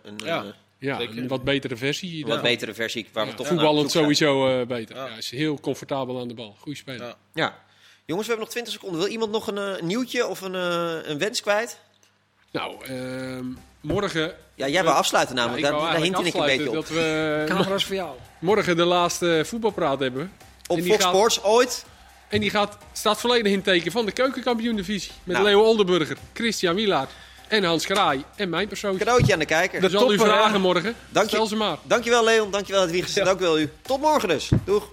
[0.03, 0.43] een Ja.
[0.43, 0.49] eh,
[0.81, 1.19] Ja, Zeker.
[1.19, 2.25] een wat betere versie.
[2.25, 2.43] wat dan.
[2.43, 4.97] betere versie waar we Ja, toch voetballend sowieso eh, beter.
[4.97, 5.07] Ja.
[5.07, 5.17] Ja.
[5.17, 6.57] is heel comfortabel aan de bal.
[6.61, 7.07] Goeie speler.
[7.07, 7.15] Ja.
[7.35, 7.59] Ja.
[8.05, 9.01] Jongens, we hebben nog 20 seconden.
[9.01, 10.55] Wil iemand nog een nieuwtje of een,
[11.11, 11.81] een wens kwijt?
[12.53, 13.45] Nou, ehm,
[13.81, 14.35] morgen...
[14.55, 15.63] Ja, jij wil afsluiten namelijk.
[15.63, 16.75] Daar daar hint ik een beetje op.
[16.75, 18.17] Dat we Camera's voor jou.
[18.41, 20.33] morgen de laatste voetbalpraat hebben.
[20.67, 21.85] Op Fox gaat- Sports ooit.
[22.29, 25.11] En die gaat, staat volledig in teken van de keukenkampioen-divisie.
[25.25, 25.49] Met Nou.
[25.49, 27.11] Leo Oldenburger, Christian Wielaert
[27.49, 28.97] en Hans Kraai en mijn persoon.
[28.97, 29.85] Cadeautje aan de kijker.
[29.85, 30.95] Ik zal u vragen morgen.
[31.09, 31.35] Dank je.
[31.35, 31.79] Stel ze maar.
[31.83, 33.25] Dankjewel Leon, dankjewel Hedwiges, Ja.
[33.25, 33.71] dankjewel u.
[33.83, 34.51] Tot morgen dus.
[34.65, 34.89] Doeg.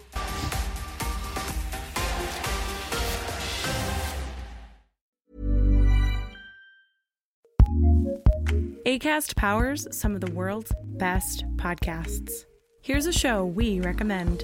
[8.86, 12.46] ACAST powers some of the world's best podcasts.
[12.82, 14.44] Here's a show we recommend.